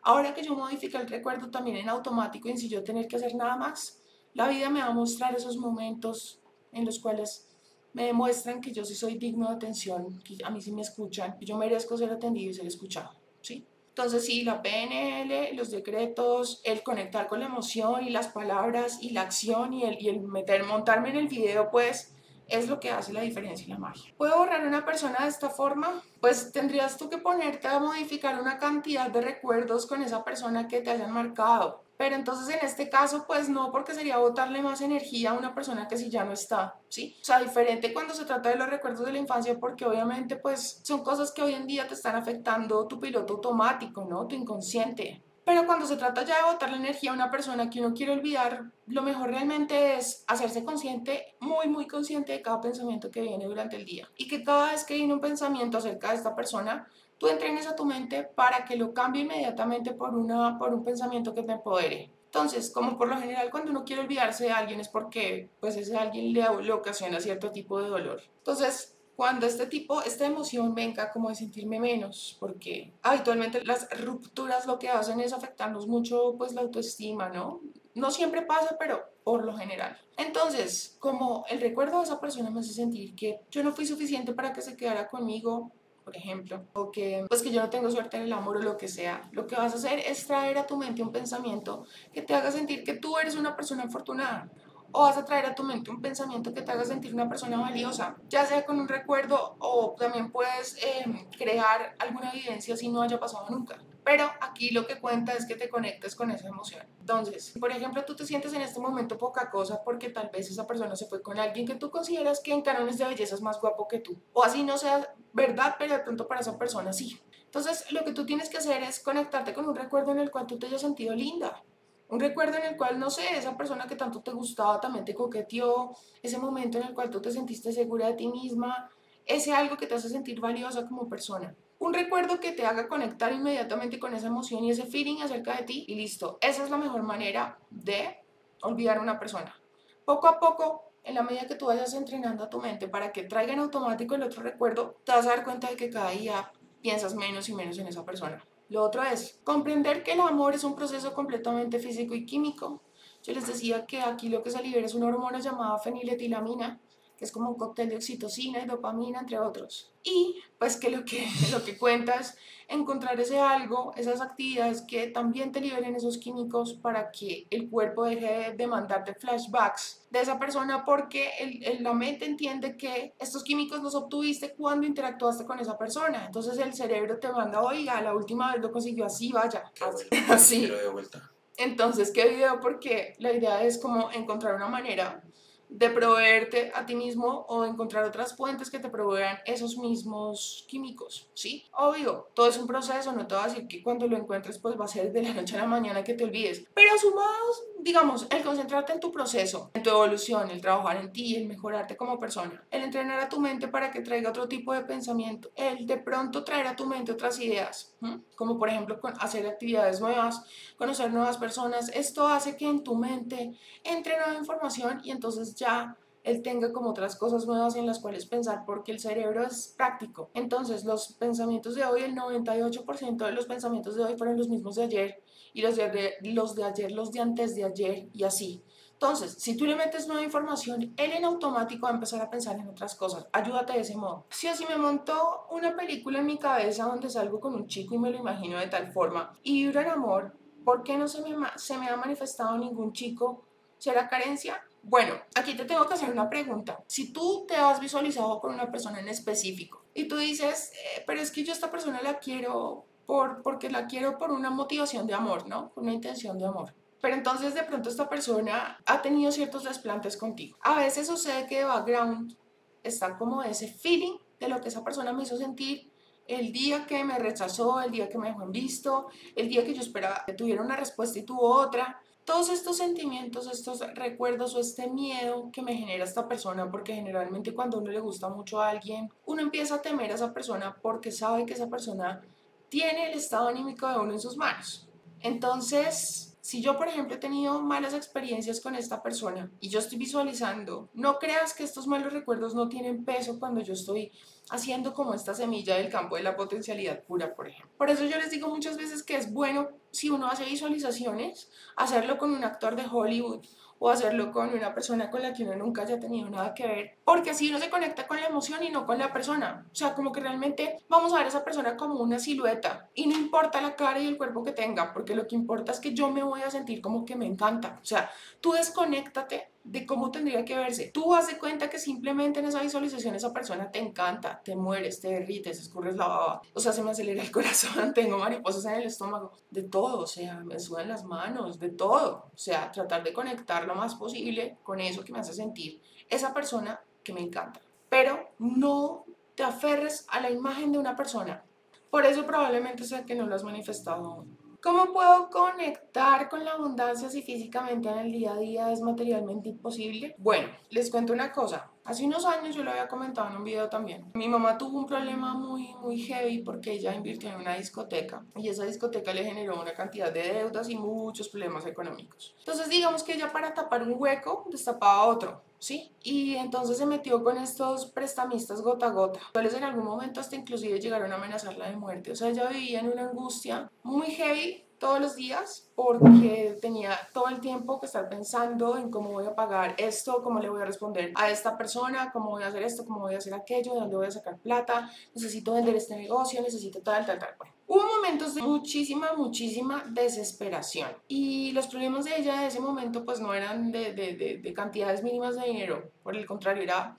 [0.00, 3.34] ahora que yo modifique el recuerdo también en automático y sin yo tener que hacer
[3.34, 4.00] nada más,
[4.32, 6.40] la vida me va a mostrar esos momentos
[6.72, 7.49] en los cuales
[7.92, 11.36] me demuestran que yo sí soy digno de atención, que a mí sí me escuchan,
[11.38, 13.10] que yo merezco ser atendido y ser escuchado,
[13.40, 13.66] ¿sí?
[13.88, 19.10] Entonces, sí, la PNL, los decretos, el conectar con la emoción y las palabras y
[19.10, 22.14] la acción y el, y el meter, montarme en el video, pues,
[22.46, 24.12] es lo que hace la diferencia y la magia.
[24.16, 26.02] ¿Puedo borrar a una persona de esta forma?
[26.20, 30.80] Pues tendrías tú que ponerte a modificar una cantidad de recuerdos con esa persona que
[30.80, 31.82] te hayan marcado.
[32.00, 35.86] Pero entonces en este caso, pues no, porque sería botarle más energía a una persona
[35.86, 37.18] que si ya no está, ¿sí?
[37.20, 40.80] O sea, diferente cuando se trata de los recuerdos de la infancia, porque obviamente pues
[40.82, 44.26] son cosas que hoy en día te están afectando tu piloto automático, ¿no?
[44.26, 45.22] Tu inconsciente.
[45.44, 48.70] Pero cuando se trata ya de botarle energía a una persona que uno quiere olvidar,
[48.86, 53.76] lo mejor realmente es hacerse consciente, muy, muy consciente de cada pensamiento que viene durante
[53.76, 54.08] el día.
[54.16, 56.88] Y que cada vez que viene un pensamiento acerca de esta persona,
[57.20, 61.34] tú entrenes a tu mente para que lo cambie inmediatamente por, una, por un pensamiento
[61.34, 62.10] que te empodere.
[62.24, 65.98] Entonces, como por lo general cuando uno quiere olvidarse de alguien es porque pues ese
[65.98, 68.22] alguien le, le ocasiona cierto tipo de dolor.
[68.38, 74.64] Entonces, cuando este tipo, esta emoción venga como de sentirme menos, porque habitualmente las rupturas
[74.64, 77.60] lo que hacen es afectarnos mucho pues la autoestima, ¿no?
[77.94, 79.98] No siempre pasa, pero por lo general.
[80.16, 84.32] Entonces, como el recuerdo de esa persona me hace sentir que yo no fui suficiente
[84.32, 85.70] para que se quedara conmigo,
[86.04, 88.76] por ejemplo, o que pues que yo no tengo suerte en el amor o lo
[88.76, 92.22] que sea, lo que vas a hacer es traer a tu mente un pensamiento que
[92.22, 94.50] te haga sentir que tú eres una persona afortunada
[94.92, 97.60] o vas a traer a tu mente un pensamiento que te haga sentir una persona
[97.60, 103.02] valiosa, ya sea con un recuerdo o también puedes eh, crear alguna evidencia si no
[103.02, 103.78] haya pasado nunca.
[104.10, 106.84] Pero aquí lo que cuenta es que te conectes con esa emoción.
[106.98, 110.66] Entonces, por ejemplo, tú te sientes en este momento poca cosa porque tal vez esa
[110.66, 113.60] persona se fue con alguien que tú consideras que en cánones de belleza es más
[113.60, 114.20] guapo que tú.
[114.32, 117.20] O así no sea verdad, pero de pronto para esa persona sí.
[117.44, 120.48] Entonces, lo que tú tienes que hacer es conectarte con un recuerdo en el cual
[120.48, 121.62] tú te hayas sentido linda.
[122.08, 125.14] Un recuerdo en el cual, no sé, esa persona que tanto te gustaba también te
[125.14, 128.90] coqueteó, ese momento en el cual tú te sentiste segura de ti misma,
[129.24, 133.32] ese algo que te hace sentir valiosa como persona un recuerdo que te haga conectar
[133.32, 136.38] inmediatamente con esa emoción y ese feeling acerca de ti y listo.
[136.42, 138.18] Esa es la mejor manera de
[138.62, 139.56] olvidar a una persona.
[140.04, 143.22] Poco a poco, en la medida que tú vayas entrenando a tu mente para que
[143.22, 146.52] traiga en automático el otro recuerdo, te vas a dar cuenta de que cada día
[146.82, 148.44] piensas menos y menos en esa persona.
[148.68, 152.82] Lo otro es comprender que el amor es un proceso completamente físico y químico.
[153.22, 156.78] Yo les decía que aquí lo que se libera es una hormona llamada feniletilamina,
[157.20, 159.92] que es como un cóctel de oxitocina y dopamina, entre otros.
[160.02, 162.34] Y pues que lo que, lo que cuenta es
[162.66, 168.06] encontrar ese algo, esas actividades que también te liberen esos químicos para que el cuerpo
[168.06, 173.82] deje de mandarte flashbacks de esa persona porque el, la mente entiende que estos químicos
[173.82, 176.24] los obtuviste cuando interactuaste con esa persona.
[176.24, 179.70] Entonces el cerebro te manda, oiga, la última vez lo consiguió así, vaya.
[180.30, 180.66] Así.
[180.66, 181.30] de vuelta.
[181.58, 182.58] Entonces, ¿qué video?
[182.60, 185.22] Porque la idea es como encontrar una manera
[185.70, 191.28] de proveerte a ti mismo o encontrar otras fuentes que te provean esos mismos químicos,
[191.32, 191.64] ¿sí?
[191.72, 194.78] Obvio, todo es un proceso, no te voy a decir que cuando lo encuentres pues
[194.78, 198.26] va a ser de la noche a la mañana que te olvides, pero sumados, digamos,
[198.30, 202.18] el concentrarte en tu proceso, en tu evolución, el trabajar en ti, el mejorarte como
[202.18, 205.98] persona, el entrenar a tu mente para que traiga otro tipo de pensamiento, el de
[205.98, 207.94] pronto traer a tu mente otras ideas,
[208.34, 210.42] como por ejemplo hacer actividades nuevas,
[210.76, 215.96] conocer nuevas personas, esto hace que en tu mente entre nueva información y entonces ya
[216.24, 220.30] él tenga como otras cosas nuevas en las cuales pensar porque el cerebro es práctico.
[220.34, 224.76] Entonces, los pensamientos de hoy, el 98% de los pensamientos de hoy fueron los mismos
[224.76, 228.62] de ayer y los de, los de ayer, los de antes de ayer y así.
[228.92, 232.58] Entonces, si tú le metes nueva información, él en automático va a empezar a pensar
[232.58, 233.26] en otras cosas.
[233.32, 234.26] Ayúdate de ese modo.
[234.28, 237.98] Si así me montó una película en mi cabeza donde salgo con un chico y
[237.98, 240.36] me lo imagino de tal forma y vibro en amor,
[240.66, 243.46] ¿por qué no se me, se me ha manifestado ningún chico?
[243.78, 244.62] ¿Será carencia?
[244.82, 246.82] Bueno, aquí te tengo que hacer una pregunta.
[246.86, 251.20] Si tú te has visualizado con una persona en específico y tú dices, eh, pero
[251.20, 255.14] es que yo esta persona la quiero por, porque la quiero por una motivación de
[255.14, 255.70] amor, ¿no?
[255.70, 256.74] Por una intención de amor.
[257.00, 260.58] Pero entonces de pronto esta persona ha tenido ciertos desplantes contigo.
[260.62, 262.36] A veces sucede que de background
[262.82, 265.90] está como ese feeling de lo que esa persona me hizo sentir
[266.26, 269.74] el día que me rechazó, el día que me dejó en visto, el día que
[269.74, 272.00] yo esperaba que tuviera una respuesta y tuvo otra.
[272.30, 277.52] Todos estos sentimientos, estos recuerdos o este miedo que me genera esta persona, porque generalmente
[277.52, 281.10] cuando uno le gusta mucho a alguien, uno empieza a temer a esa persona porque
[281.10, 282.22] sabe que esa persona
[282.68, 284.86] tiene el estado anímico de uno en sus manos.
[285.18, 289.98] Entonces, si yo, por ejemplo, he tenido malas experiencias con esta persona y yo estoy
[289.98, 294.10] visualizando, no creas que estos malos recuerdos no tienen peso cuando yo estoy
[294.50, 297.70] haciendo como esta semilla del campo de la potencialidad pura, por ejemplo.
[297.76, 302.18] Por eso yo les digo muchas veces que es bueno, si uno hace visualizaciones, hacerlo
[302.18, 303.44] con un actor de Hollywood
[303.80, 306.98] o hacerlo con una persona con la que uno nunca haya tenido nada que ver,
[307.02, 309.66] porque así uno se conecta con la emoción y no con la persona.
[309.72, 313.06] O sea, como que realmente vamos a ver a esa persona como una silueta y
[313.06, 315.94] no importa la cara y el cuerpo que tenga, porque lo que importa es que
[315.94, 317.78] yo me voy a sentir como que me encanta.
[317.80, 318.10] O sea,
[318.40, 320.90] tú desconéctate de cómo tendría que verse.
[320.92, 325.00] Tú haz de cuenta que simplemente en esa visualización esa persona te encanta, te mueres,
[325.00, 326.42] te derrites, escurres la baba.
[326.54, 330.06] O sea, se me acelera el corazón, tengo mariposas en el estómago, de todo, o
[330.06, 332.30] sea, me sudan las manos, de todo.
[332.34, 336.34] O sea, tratar de conectar lo más posible con eso que me hace sentir esa
[336.34, 337.60] persona que me encanta.
[337.88, 339.04] Pero no
[339.34, 341.44] te aferres a la imagen de una persona.
[341.90, 344.39] Por eso probablemente sea que no lo has manifestado aún.
[344.62, 349.48] ¿Cómo puedo conectar con la abundancia si físicamente en el día a día es materialmente
[349.48, 350.14] imposible?
[350.18, 351.69] Bueno, les cuento una cosa.
[351.84, 354.10] Hace unos años yo lo había comentado en un video también.
[354.14, 358.48] Mi mamá tuvo un problema muy, muy heavy porque ella invirtió en una discoteca y
[358.48, 362.34] esa discoteca le generó una cantidad de deudas y muchos problemas económicos.
[362.38, 365.42] Entonces digamos que ella para tapar un hueco destapaba otro.
[365.60, 365.92] ¿sí?
[366.02, 370.34] Y entonces se metió con estos prestamistas gota a gota, cuales en algún momento hasta
[370.34, 372.12] inclusive llegaron a amenazarla de muerte.
[372.12, 377.28] O sea, ella vivía en una angustia muy heavy todos los días porque tenía todo
[377.28, 380.64] el tiempo que estar pensando en cómo voy a pagar esto, cómo le voy a
[380.64, 383.80] responder a esta persona, cómo voy a hacer esto, cómo voy a hacer aquello, de
[383.80, 387.34] dónde voy a sacar plata, necesito vender este negocio, necesito tal, tal, tal.
[387.38, 393.04] Bueno, hubo momentos de muchísima, muchísima desesperación y los problemas de ella en ese momento
[393.04, 396.96] pues no eran de, de, de, de cantidades mínimas de dinero, por el contrario, era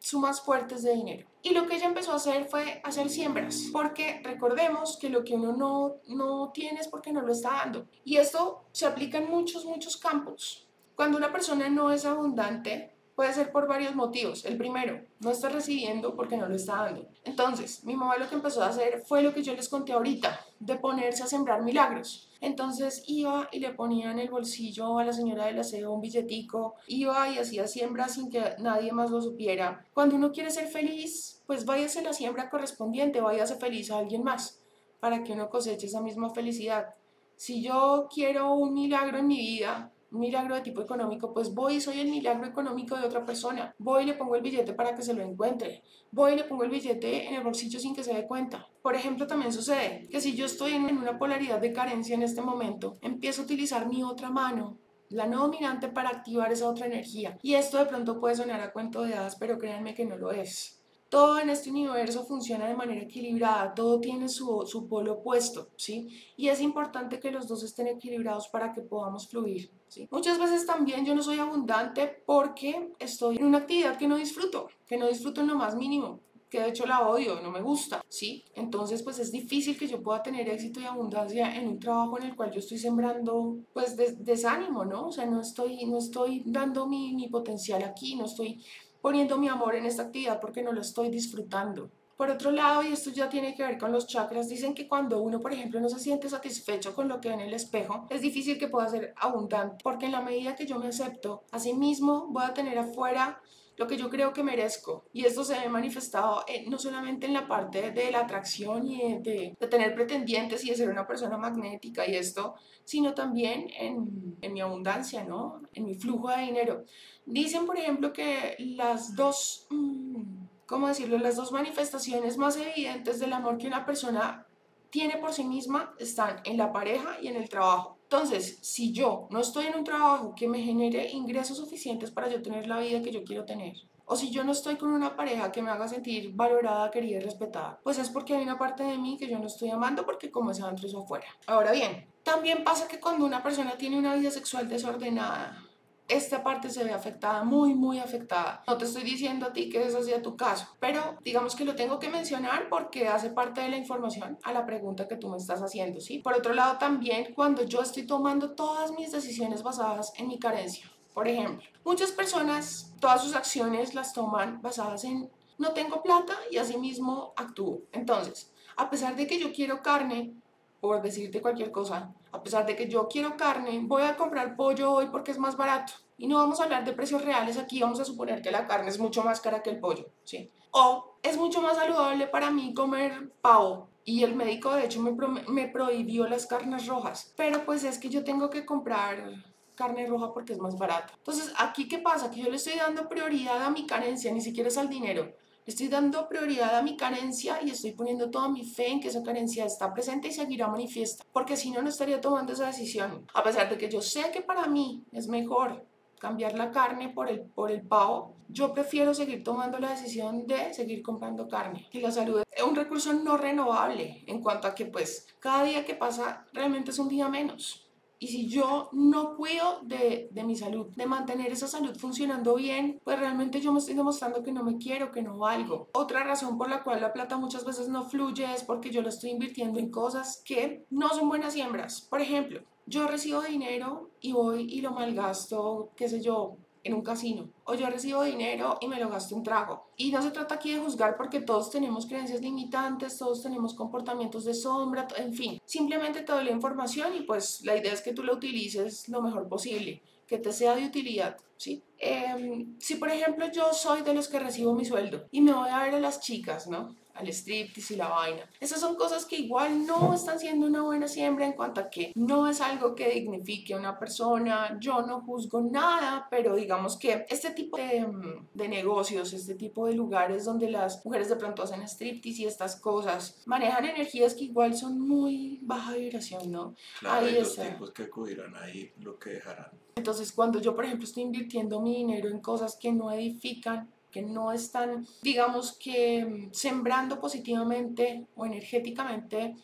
[0.00, 1.28] sumas fuertes de dinero.
[1.42, 5.34] Y lo que ella empezó a hacer fue hacer siembras, porque recordemos que lo que
[5.34, 7.86] uno no, no tiene es porque no lo está dando.
[8.04, 10.66] Y esto se aplica en muchos, muchos campos.
[10.96, 14.46] Cuando una persona no es abundante, Puede ser por varios motivos.
[14.46, 17.06] El primero, no está recibiendo porque no lo está dando.
[17.24, 20.40] Entonces, mi mamá lo que empezó a hacer fue lo que yo les conté ahorita,
[20.58, 22.30] de ponerse a sembrar milagros.
[22.40, 26.76] Entonces iba y le ponía en el bolsillo a la señora del aseo un billetico,
[26.86, 29.86] iba y hacía siembra sin que nadie más lo supiera.
[29.92, 34.62] Cuando uno quiere ser feliz, pues váyase la siembra correspondiente, váyase feliz a alguien más,
[34.98, 36.94] para que uno coseche esa misma felicidad.
[37.36, 41.80] Si yo quiero un milagro en mi vida, milagro de tipo económico, pues voy y
[41.80, 43.74] soy el milagro económico de otra persona.
[43.78, 45.82] Voy y le pongo el billete para que se lo encuentre.
[46.10, 48.68] Voy y le pongo el billete en el bolsillo sin que se dé cuenta.
[48.82, 52.42] Por ejemplo, también sucede que si yo estoy en una polaridad de carencia en este
[52.42, 54.78] momento, empiezo a utilizar mi otra mano
[55.10, 57.36] la no dominante para activar esa otra energía.
[57.42, 60.30] Y esto de pronto puede sonar a cuento de hadas, pero créanme que no lo
[60.30, 60.79] es.
[61.10, 66.08] Todo en este universo funciona de manera equilibrada, todo tiene su, su polo opuesto, ¿sí?
[66.36, 70.08] Y es importante que los dos estén equilibrados para que podamos fluir, ¿sí?
[70.10, 74.68] Muchas veces también yo no soy abundante porque estoy en una actividad que no disfruto,
[74.86, 78.04] que no disfruto en lo más mínimo, que de hecho la odio, no me gusta,
[78.08, 78.44] ¿sí?
[78.54, 82.24] Entonces, pues es difícil que yo pueda tener éxito y abundancia en un trabajo en
[82.24, 85.06] el cual yo estoy sembrando, pues, desánimo, ¿no?
[85.06, 88.60] O sea, no estoy, no estoy dando mi, mi potencial aquí, no estoy
[89.00, 91.90] poniendo mi amor en esta actividad porque no lo estoy disfrutando.
[92.16, 95.22] Por otro lado, y esto ya tiene que ver con los chakras, dicen que cuando
[95.22, 98.20] uno, por ejemplo, no se siente satisfecho con lo que ve en el espejo, es
[98.20, 101.72] difícil que pueda ser abundante, porque en la medida que yo me acepto, a sí
[101.72, 103.40] mismo voy a tener afuera
[103.80, 105.06] lo que yo creo que merezco.
[105.14, 109.56] Y esto se ve manifestado no solamente en la parte de la atracción y de,
[109.70, 114.60] tener pretendientes y de ser una persona magnética y esto, sino también en, en mi
[114.60, 115.62] abundancia, ¿no?
[115.72, 116.84] En mi flujo de dinero.
[117.24, 119.66] Dicen, por ejemplo, que las dos...
[119.70, 121.16] Mm, ¿cómo decirlo?
[121.16, 124.46] Las dos manifestaciones más evidentes del amor que una persona
[124.90, 127.99] tiene por sí misma están en la pareja y en el trabajo.
[128.12, 132.42] Entonces, si yo no estoy en un trabajo que me genere ingresos suficientes para yo
[132.42, 135.52] tener la vida que yo quiero tener, o si yo no estoy con una pareja
[135.52, 138.98] que me haga sentir valorada, querida y respetada, pues es porque hay una parte de
[138.98, 141.28] mí que yo no estoy amando porque como es adentro es afuera.
[141.46, 145.62] Ahora bien, también pasa que cuando una persona tiene una vida sexual desordenada,
[146.10, 148.62] esta parte se ve afectada, muy, muy afectada.
[148.66, 151.74] No te estoy diciendo a ti que ese sea tu caso, pero digamos que lo
[151.74, 155.36] tengo que mencionar porque hace parte de la información a la pregunta que tú me
[155.36, 156.18] estás haciendo, ¿sí?
[156.18, 160.90] Por otro lado, también cuando yo estoy tomando todas mis decisiones basadas en mi carencia.
[161.14, 166.56] Por ejemplo, muchas personas, todas sus acciones las toman basadas en no tengo plata y
[166.56, 167.82] así mismo actúo.
[167.92, 170.34] Entonces, a pesar de que yo quiero carne,
[170.80, 174.92] por decirte cualquier cosa, a pesar de que yo quiero carne, voy a comprar pollo
[174.92, 175.92] hoy porque es más barato.
[176.16, 178.88] Y no vamos a hablar de precios reales aquí, vamos a suponer que la carne
[178.88, 180.50] es mucho más cara que el pollo, ¿sí?
[180.70, 183.88] O es mucho más saludable para mí comer pavo.
[184.04, 185.12] Y el médico de hecho me,
[185.48, 187.32] me prohibió las carnes rojas.
[187.36, 189.32] Pero pues es que yo tengo que comprar
[189.80, 191.14] carne roja porque es más barata.
[191.16, 192.30] Entonces, aquí qué pasa?
[192.30, 195.32] Que yo le estoy dando prioridad a mi carencia, ni siquiera es al dinero.
[195.66, 199.22] Estoy dando prioridad a mi carencia y estoy poniendo toda mi fe en que esa
[199.22, 203.26] carencia está presente y seguirá manifiesta, porque si no, no estaría tomando esa decisión.
[203.34, 205.86] A pesar de que yo sé que para mí es mejor
[206.18, 210.72] cambiar la carne por el, por el pavo, yo prefiero seguir tomando la decisión de
[210.74, 211.88] seguir comprando carne.
[211.92, 215.84] Y la salud es un recurso no renovable en cuanto a que pues cada día
[215.84, 217.89] que pasa realmente es un día menos.
[218.22, 223.00] Y si yo no cuido de, de, mi salud, de mantener esa salud funcionando bien,
[223.02, 225.88] pues realmente yo me estoy demostrando que no me quiero, que no valgo.
[225.94, 229.08] Otra razón por la cual la plata muchas veces no fluye es porque yo la
[229.08, 232.02] estoy invirtiendo en cosas que no son buenas siembras.
[232.10, 237.02] Por ejemplo, yo recibo dinero y voy y lo malgasto, qué sé yo, en un
[237.02, 237.50] casino.
[237.64, 239.90] O yo recibo dinero y me lo gasto en trago.
[239.96, 244.44] Y no se trata aquí de juzgar porque todos tenemos creencias limitantes, todos tenemos comportamientos
[244.44, 245.60] de sombra, en fin.
[245.64, 249.22] Simplemente te doy la información y pues la idea es que tú la utilices lo
[249.22, 251.36] mejor posible, que te sea de utilidad.
[251.60, 251.82] ¿sí?
[251.98, 255.68] Em, si por ejemplo yo soy de los que recibo mi sueldo y me voy
[255.68, 256.96] a ver a las chicas, ¿no?
[257.14, 258.48] Al striptease y la vaina.
[258.60, 262.12] Esas son cosas que igual no están siendo una buena siembra en cuanto a que
[262.14, 264.78] no es algo que dignifique a una persona.
[264.80, 269.86] Yo no juzgo nada, pero digamos que este tipo de, mm, de negocios, este tipo
[269.86, 274.44] de lugares donde las mujeres de pronto hacen striptease y estas cosas, manejan energías que
[274.44, 276.74] igual son muy baja vibración, ¿no?
[276.98, 279.70] Claro, ahí los tipos que acudirán ahí lo que dejarán.
[279.96, 284.22] Entonces, cuando yo, por ejemplo, estoy invirtiendo mi dinero en cosas que no edifican, que
[284.22, 289.56] no están, digamos que, mm, sembrando positivamente o energéticamente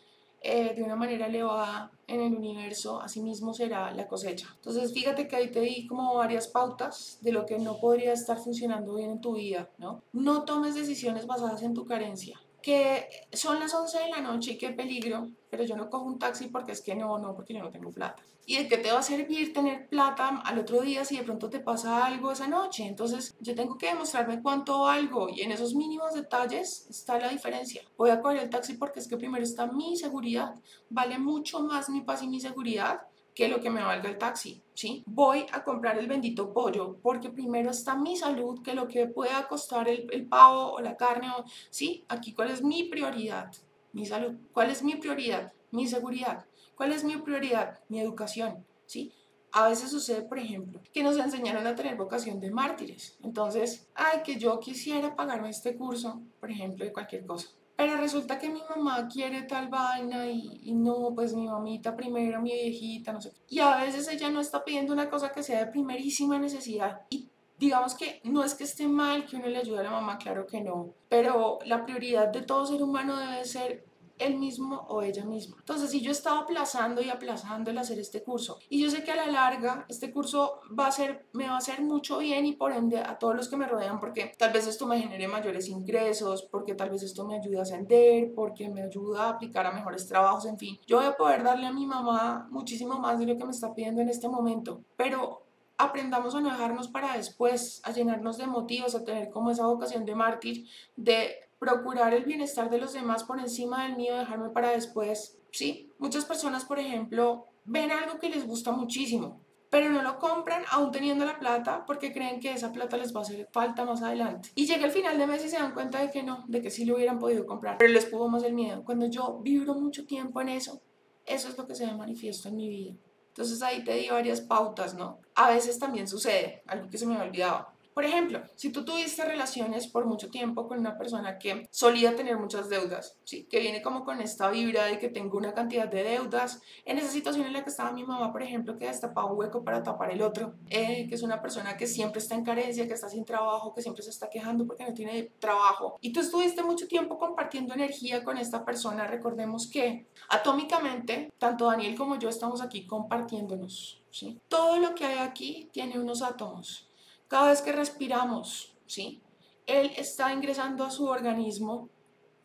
[0.42, 4.49] eh, de una manera elevada en el universo, así mismo será la cosecha.
[4.55, 8.38] Entonces, fíjate que ahí te di como varias pautas de lo que no podría estar
[8.38, 10.03] funcionando bien en tu vida, ¿no?
[10.12, 14.58] No tomes decisiones basadas en tu carencia que son las 11 de la noche y
[14.58, 17.60] qué peligro, pero yo no cojo un taxi porque es que no, no, porque yo
[17.60, 18.20] no tengo plata.
[18.44, 21.48] ¿Y de qué te va a servir tener plata al otro día si de pronto
[21.48, 22.84] te pasa algo esa noche?
[22.84, 27.82] Entonces yo tengo que demostrarme cuánto valgo y en esos mínimos detalles está la diferencia.
[27.96, 30.52] Voy a coger el taxi porque es que primero está mi seguridad,
[30.90, 33.02] vale mucho más mi paz y mi seguridad
[33.37, 35.05] que lo que me valga el taxi, ¿sí?
[35.07, 39.47] Voy a comprar el bendito pollo porque primero está mi salud que lo que pueda
[39.47, 41.28] costar el, el pavo o la carne,
[41.68, 42.03] ¿sí?
[42.09, 43.53] Aquí, ¿cuál es mi prioridad?
[43.93, 44.37] Mi salud.
[44.55, 45.53] ¿Cuál es mi prioridad?
[45.70, 46.47] Mi seguridad.
[46.74, 47.78] ¿Cuál es mi prioridad?
[47.91, 49.12] Mi educación, ¿sí?
[49.53, 53.18] A veces sucede, por ejemplo, que nos enseñaron a tener vocación de mártires.
[53.22, 57.49] Entonces, ay, que yo quisiera pagarme este curso, por ejemplo, de cualquier cosa.
[57.76, 62.52] Pero resulta que mi mamá quiere tal vaina y, no, pues mi mamita primero, mi
[62.52, 63.32] viejita, no sé.
[63.48, 67.02] Y a veces ella no está pidiendo una cosa que sea de primerísima necesidad.
[67.10, 70.18] Y digamos que no es que esté mal que uno le ayude a la mamá,
[70.18, 70.94] claro que no.
[71.08, 73.86] Pero la prioridad de todo ser humano debe ser
[74.18, 75.56] él mismo o ella misma.
[75.58, 79.12] Entonces, si yo estaba aplazando y aplazando el hacer este curso, y yo sé que
[79.12, 82.52] a la larga este curso va a ser, me va a hacer mucho bien y
[82.52, 85.68] por ende a todos los que me rodean, porque tal vez esto me genere mayores
[85.68, 89.72] ingresos, porque tal vez esto me ayude a ascender, porque me ayuda a aplicar a
[89.72, 93.26] mejores trabajos, en fin, yo voy a poder darle a mi mamá muchísimo más de
[93.26, 95.46] lo que me está pidiendo en este momento, pero
[95.78, 100.04] aprendamos a no dejarnos para después, a llenarnos de motivos, a tener como esa vocación
[100.04, 104.70] de mártir, de procurar el bienestar de los demás por encima del mío, dejarme para
[104.70, 105.38] después.
[105.50, 109.40] Sí, muchas personas, por ejemplo, ven algo que les gusta muchísimo,
[109.70, 113.20] pero no lo compran aún teniendo la plata porque creen que esa plata les va
[113.20, 114.50] a hacer falta más adelante.
[114.54, 116.70] Y llega el final de mes y se dan cuenta de que no, de que
[116.70, 118.84] sí lo hubieran podido comprar, pero les pudo más el miedo.
[118.84, 120.80] Cuando yo vibro mucho tiempo en eso,
[121.24, 122.94] eso es lo que se ve manifiesto en mi vida.
[123.28, 125.18] Entonces ahí te di varias pautas, ¿no?
[125.34, 127.68] A veces también sucede, algo que se me olvidado.
[127.97, 132.36] Por ejemplo, si tú tuviste relaciones por mucho tiempo con una persona que solía tener
[132.36, 133.44] muchas deudas, ¿sí?
[133.44, 137.09] que viene como con esta vibra de que tengo una cantidad de deudas, en esa
[137.09, 140.11] situación en la que estaba mi mamá, por ejemplo, que destapaba un hueco para tapar
[140.11, 143.24] el otro, eh, que es una persona que siempre está en carencia, que está sin
[143.24, 147.16] trabajo, que siempre se está quejando porque no tiene trabajo, y tú estuviste mucho tiempo
[147.16, 154.03] compartiendo energía con esta persona, recordemos que atómicamente, tanto Daniel como yo estamos aquí compartiéndonos.
[154.11, 154.38] ¿sí?
[154.49, 156.86] Todo lo que hay aquí tiene unos átomos
[157.28, 159.22] cada vez que respiramos, ¿sí?
[159.66, 161.90] Él está ingresando a su organismo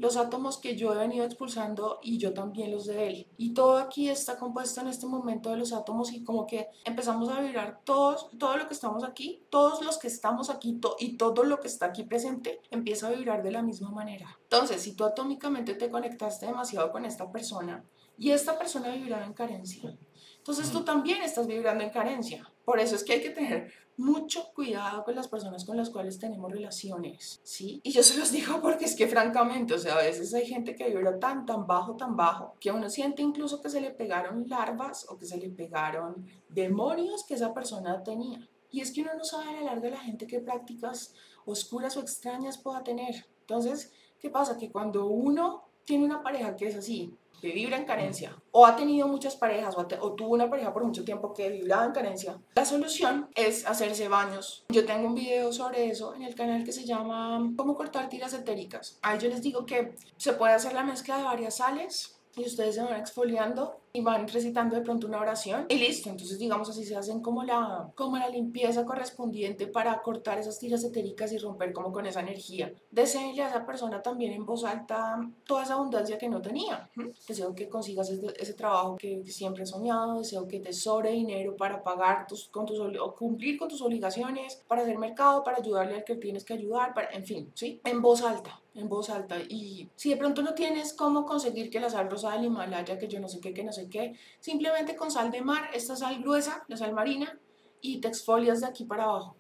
[0.02, 3.28] los átomos que yo he venido expulsando y yo también los de él.
[3.38, 7.30] Y todo aquí está compuesto en este momento de los átomos y como que empezamos
[7.30, 11.44] a vibrar todos, todo lo que estamos aquí, todos los que estamos aquí y todo
[11.44, 14.40] lo que está aquí presente empieza a vibrar de la misma manera.
[14.42, 17.86] Entonces, si tú atómicamente te conectaste demasiado con esta persona
[18.18, 19.96] y esta persona vibraba en carencia,
[20.38, 22.52] entonces tú también estás vibrando en carencia.
[22.66, 23.72] Por eso es que hay que tener
[24.02, 27.80] mucho cuidado con las personas con las cuales tenemos relaciones, ¿sí?
[27.84, 30.76] Y yo se los digo porque es que francamente, o sea, a veces hay gente
[30.76, 34.50] que vibra tan, tan bajo, tan bajo, que uno siente incluso que se le pegaron
[34.50, 38.48] larvas o que se le pegaron demonios que esa persona tenía.
[38.72, 41.14] Y es que uno no sabe a la larga la gente qué prácticas
[41.46, 43.26] oscuras o extrañas pueda tener.
[43.42, 44.58] Entonces, ¿qué pasa?
[44.58, 48.76] Que cuando uno tiene una pareja que es así, que vibra en carencia o ha
[48.76, 52.66] tenido muchas parejas o, tuvo una pareja por mucho tiempo que vibraba en carencia, la
[52.66, 54.66] solución es hacerse baños.
[54.70, 58.34] Yo tengo un video sobre eso en el canal que se llama Cómo cortar tiras
[58.34, 59.00] etéricas.
[59.02, 62.76] Ahí yo les digo que se puede hacer la mezcla de varias sales y ustedes
[62.76, 66.10] se van exfoliando y van recitando de pronto una oración y listo.
[66.10, 70.84] Entonces, digamos así, se hacen como la, como la limpieza correspondiente para cortar esas tiras
[70.84, 72.74] etéricas y romper como con esa energía.
[72.90, 76.90] Deseenle a esa persona también en voz alta toda esa abundancia que no tenía.
[77.28, 81.84] Deseo que consigas ese, trabajo que, siempre he soñado, deseo que te sobre dinero para
[81.84, 86.04] pagar tus, con tus, o cumplir con tus obligaciones, para hacer mercado, para ayudarle al
[86.04, 87.80] que tienes que ayudar, para, en fin, ¿sí?
[87.84, 89.38] En voz alta, en voz alta.
[89.50, 93.08] Y si de pronto no tienes cómo conseguir que la sal rosa del Himalaya, que
[93.08, 96.22] yo no sé qué, que no sé que simplemente con sal de mar, esta sal
[96.22, 97.40] gruesa, la sal marina,
[97.82, 99.36] y te exfolias de aquí para abajo.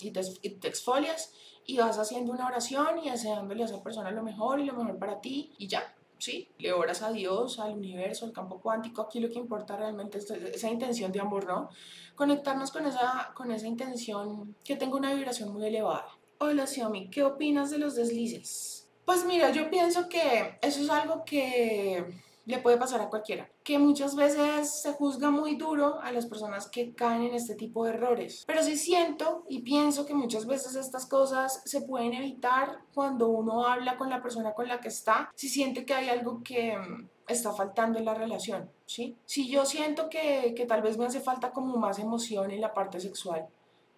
[0.00, 0.20] Y te,
[0.68, 1.32] exfolias
[1.64, 4.98] y vas haciendo una oración y deseándole a esa persona lo mejor y lo mejor
[4.98, 5.94] para ti y ya.
[6.18, 6.48] ¿sí?
[6.58, 9.02] Le oras a Dios, al universo, al campo cuántico.
[9.02, 11.68] Aquí lo que importa realmente es esa intención de amor, ¿no?
[12.14, 16.06] Conectarnos con esa, con esa intención que tenga una vibración muy elevada.
[16.38, 18.88] Hola, Xiaomi, ¿qué opinas de los deslices?
[19.04, 22.04] Pues mira, yo pienso que eso es algo que
[22.44, 23.48] le puede pasar a cualquiera.
[23.64, 27.84] Que muchas veces se juzga muy duro a las personas que caen en este tipo
[27.84, 28.44] de errores.
[28.46, 33.66] Pero sí siento y pienso que muchas veces estas cosas se pueden evitar cuando uno
[33.66, 37.08] habla con la persona con la que está, si siente que hay algo que mm,
[37.28, 39.16] está faltando en la relación, ¿sí?
[39.24, 42.74] Si yo siento que, que tal vez me hace falta como más emoción en la
[42.74, 43.46] parte sexual,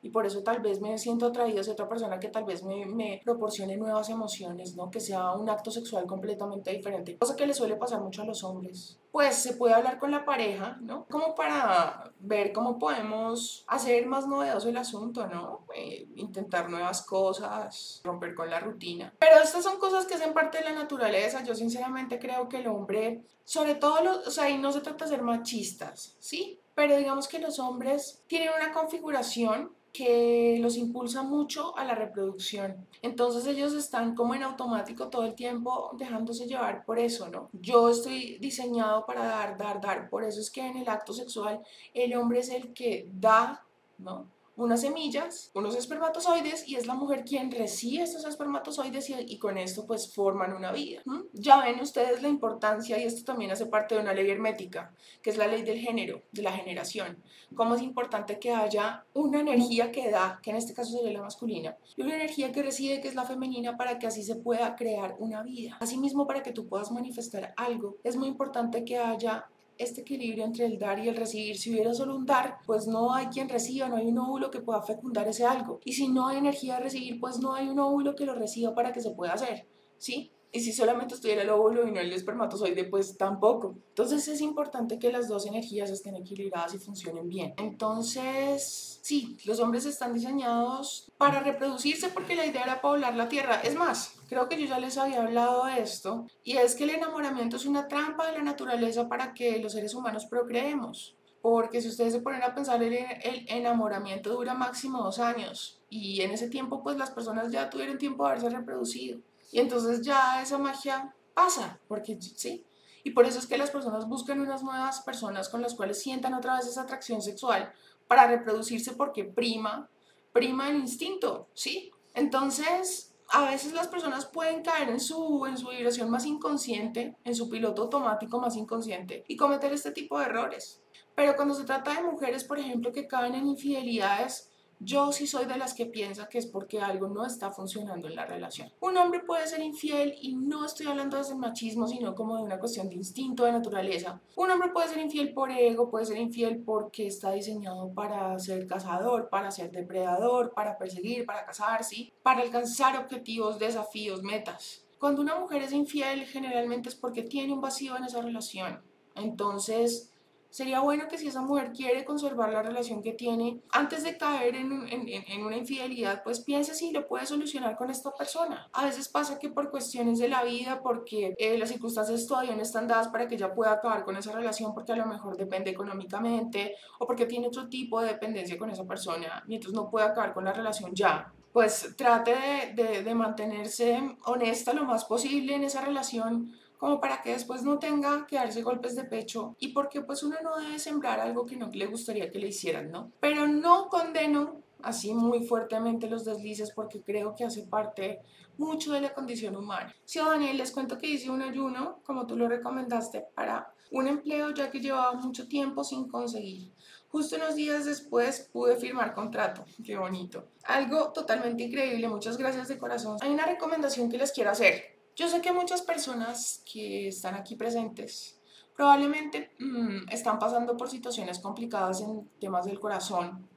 [0.05, 2.85] y por eso tal vez me siento atraído hacia otra persona que tal vez me,
[2.85, 4.91] me, proporcione nuevas emociones, ¿no?
[4.91, 8.45] Que sea un acto sexual completamente diferente, cosa que le suele pasar mucho a los
[8.45, 8.99] hombres.
[9.11, 11.07] Pues se puede hablar con la pareja, ¿no?
[11.07, 15.65] Como para ver cómo podemos hacer más novedoso el asunto, ¿no?
[15.75, 19.15] Eh, intentar nuevas cosas, romper con la rutina.
[19.19, 21.43] Pero estas son cosas que hacen parte de la naturaleza.
[21.45, 25.13] Yo sinceramente creo que el hombre, sobre todo, o sea, y no se trata de
[25.13, 26.61] ser machistas, ¿sí?
[26.75, 32.85] Pero digamos que los hombres tienen una configuración que los impulsa mucho a la reproducción.
[33.01, 37.49] Entonces ellos están como en automático todo el tiempo dejándose llevar por eso, ¿no?
[37.53, 40.11] Yo estoy diseñado para dar, dar, dar.
[40.11, 41.61] Por eso es que en el acto sexual
[41.95, 43.65] el hombre es el que da,
[43.99, 44.27] ¿no?
[44.57, 49.87] Unas semillas, unos espermatozoides y es la mujer quien recibe estos espermatozoides y, con esto
[49.87, 51.03] pues forman una vida.
[51.33, 54.93] Ya ven ustedes la importancia y esto también hace parte de una ley hermética,
[55.23, 57.23] que es la ley del género, de la generación.
[57.55, 61.23] Cómo es importante que haya una energía que da, que en este caso sería la
[61.23, 64.77] masculina, y una energía que recibe, que es la femenina, para que así se pueda
[64.77, 65.77] crear una vida.
[65.81, 69.49] Asimismo, para que tú puedas manifestar algo, es muy importante que haya
[69.79, 71.57] este equilibrio entre el dar y el recibir.
[71.57, 74.61] Si hubiera solo un dar, pues no hay quien reciba, no hay un óvulo que
[74.61, 75.81] pueda fecundar ese algo.
[75.85, 78.75] Y si no hay energía de recibir, pues no hay un óvulo que lo reciba
[78.75, 79.67] para que se pueda hacer,
[79.99, 80.34] ¿sí?
[80.57, 83.75] Y si solamente estuviera el óvulo y no el espermatozoide, pues tampoco.
[83.89, 87.55] Entonces es importante que las dos energías estén equilibradas y funcionen bien.
[87.57, 93.63] Entonces, sí, los hombres están diseñados para reproducirse porque la idea era poblar la Tierra.
[93.63, 96.91] Es más, creo que yo ya les había hablado de esto, y es que el
[96.91, 101.89] enamoramiento es una trampa de la naturaleza para que los seres humanos procreemos Porque si
[101.89, 106.49] ustedes se ponen a pensar, el, el enamoramiento dura máximo dos años y en ese
[106.49, 109.19] tiempo pues las personas ya tuvieron tiempo de haberse reproducido.
[109.55, 112.67] Y entonces ya esa magia pasa, porque sí.
[113.05, 116.35] Y por eso es que las personas buscan unas nuevas personas con las cuales sientan
[116.35, 117.73] otra vez esa atracción sexual
[118.09, 119.89] para reproducirse porque prima,
[120.33, 121.93] prima el instinto, ¿sí?
[122.15, 127.37] Entonces, a veces las personas pueden caer en su, en su vibración más inconsciente, en
[127.37, 130.81] su piloto automático más inconsciente y cometer este tipo de errores.
[131.15, 135.47] Pero cuando se trata de mujeres, por ejemplo, que caen en infidelidades, yo sí soy
[135.47, 138.73] de las que piensa que es porque algo no está funcionando en la relación.
[138.81, 142.43] Un hombre puede ser infiel y no estoy hablando desde el machismo, sino como de
[142.43, 144.21] una cuestión de instinto, de naturaleza.
[144.37, 148.67] Un hombre puede ser infiel por ego, puede ser infiel porque está diseñado para ser
[148.67, 154.85] cazador, para ser depredador, para perseguir, para casarse, para alcanzar objetivos, desafíos, metas.
[154.99, 158.81] Cuando una mujer es infiel, generalmente es porque tiene un vacío en esa relación.
[159.15, 160.14] Entonces,
[160.55, 164.55] Sería bueno que si esa mujer quiere conservar la relación que tiene, antes de caer
[164.55, 168.69] en, en, en, una infidelidad, pues piense si lo puede solucionar con esta persona.
[168.73, 172.63] A veces pasa que por cuestiones de la vida, porque eh, las circunstancias todavía no
[172.63, 175.73] están dadas para que ella pueda acabar con esa relación, porque a lo mejor depende
[175.73, 180.33] económicamente o porque tiene otro tipo de dependencia con esa persona y no puede acabar
[180.33, 185.81] con la relación ya pues trate de, de mantenerse honesta lo más posible en esa
[185.81, 190.23] relación como para que después no tenga que darse golpes de pecho y porque pues
[190.23, 193.11] uno no debe sembrar algo que no le gustaría que le hicieran, ¿no?
[193.21, 198.21] Pero no condeno así muy fuertemente los deslices porque creo que hace parte
[198.59, 199.95] mucho de la condición humana.
[200.05, 204.51] Sí, Daniel, les cuento que hice un ayuno, como tú lo recomendaste, para un empleo
[204.51, 206.73] ya que llevaba mucho tiempo sin conseguir.
[207.09, 209.65] Justo unos días después pude firmar contrato.
[209.85, 210.49] Qué bonito.
[210.65, 212.09] Algo totalmente increíble.
[212.09, 213.19] Muchas gracias de corazón.
[213.21, 214.94] Hay una recomendación que les quiero hacer.
[215.17, 218.41] Yo sé que muchas personas que están aquí presentes
[218.75, 223.49] probablemente mm, están pasando por situaciones complicadas en temas del corazón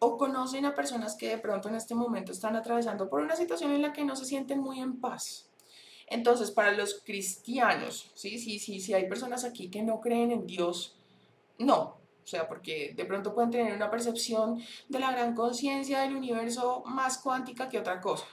[0.00, 3.70] o conocen a personas que de pronto en este momento están atravesando por una situación
[3.72, 5.48] en la que no se sienten muy en paz.
[6.08, 10.46] Entonces, para los cristianos, sí, sí, sí, sí hay personas aquí que no creen en
[10.46, 10.96] Dios,
[11.58, 16.16] no, o sea, porque de pronto pueden tener una percepción de la gran conciencia del
[16.16, 18.26] universo más cuántica que otra cosa.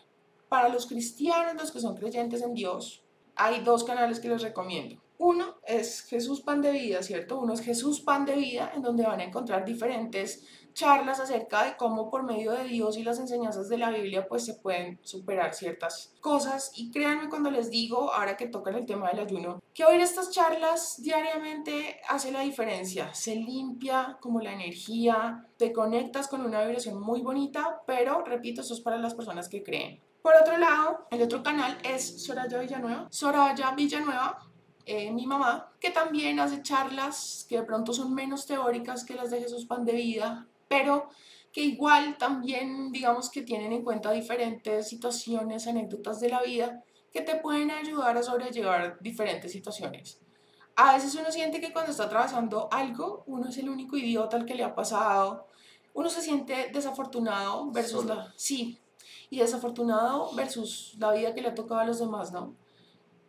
[0.49, 3.03] Para los cristianos, los que son creyentes en Dios,
[3.35, 5.01] hay dos canales que les recomiendo.
[5.19, 7.39] Uno es Jesús Pan de Vida, ¿cierto?
[7.39, 10.45] Uno es Jesús Pan de Vida, en donde van a encontrar diferentes
[10.77, 14.45] charlas acerca de cómo por medio de Dios y las enseñanzas de la Biblia pues
[14.45, 19.09] se pueden superar ciertas cosas y créanme cuando les digo, ahora que tocan el tema
[19.09, 25.47] del ayuno, que oír estas charlas diariamente hace la diferencia, se limpia como la energía,
[25.57, 29.63] te conectas con una vibración muy bonita, pero repito, eso es para las personas que
[29.63, 29.99] creen.
[30.27, 33.07] Por otro lado, el otro canal es Soraya Villanueva.
[33.09, 34.37] Soraya Villanueva,
[34.85, 39.31] eh, mi mamá, que también hace charlas que de pronto son menos teóricas que las
[39.31, 41.07] de Jesús Pan de Vida, pero
[41.53, 46.83] que igual también digamos que tienen en cuenta diferentes situaciones, anécdotas de la vida
[47.13, 50.19] que te pueden ayudar a sobrellevar diferentes situaciones.
[50.75, 54.45] A veces uno siente que cuando está atravesando algo, uno es el único idiota al
[54.45, 55.47] que le ha pasado,
[55.93, 58.33] uno se siente desafortunado versus la...
[58.35, 58.81] Sí,
[59.29, 62.55] y desafortunado versus la vida que le ha tocado a los demás, ¿no?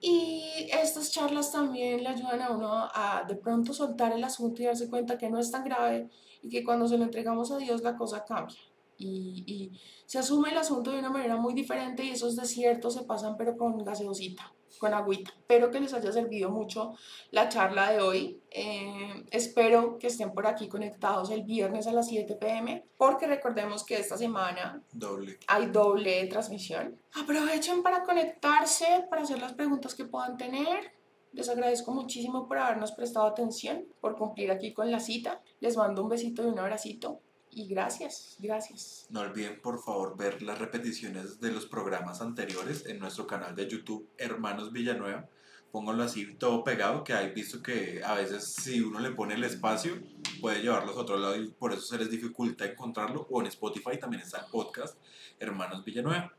[0.00, 4.66] Y estas charlas también le ayudan a uno a de pronto soltar el asunto y
[4.66, 6.08] darse cuenta que no es tan grave
[6.40, 8.56] y que cuando se lo entregamos a Dios la cosa cambia.
[8.96, 9.72] Y, y
[10.06, 13.56] se asume el asunto de una manera muy diferente y esos desiertos se pasan pero
[13.56, 15.30] con gaseosita con agüita.
[15.30, 16.94] Espero que les haya servido mucho
[17.30, 18.40] la charla de hoy.
[18.50, 23.84] Eh, espero que estén por aquí conectados el viernes a las 7 pm, porque recordemos
[23.84, 25.38] que esta semana doble.
[25.46, 26.98] hay doble transmisión.
[27.20, 30.92] Aprovechen para conectarse, para hacer las preguntas que puedan tener.
[31.32, 35.42] Les agradezco muchísimo por habernos prestado atención, por cumplir aquí con la cita.
[35.60, 37.20] Les mando un besito y un abracito
[37.58, 39.06] y gracias, gracias.
[39.10, 43.68] No olviden por favor ver las repeticiones de los programas anteriores en nuestro canal de
[43.68, 45.28] YouTube Hermanos Villanueva.
[45.72, 49.44] Pónganlo así todo pegado, que hay visto que a veces si uno le pone el
[49.44, 50.00] espacio
[50.40, 53.26] puede llevarlos a otro lado y por eso se les dificulta encontrarlo.
[53.30, 54.96] O en Spotify también está el podcast
[55.38, 56.32] Hermanos Villanueva.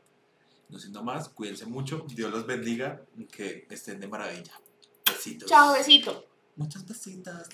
[0.68, 4.52] No siendo más, cuídense mucho, Dios los bendiga, que estén de maravilla.
[5.04, 5.48] Besitos.
[5.48, 6.24] Chao, besito.
[6.56, 7.48] Muchas besitas.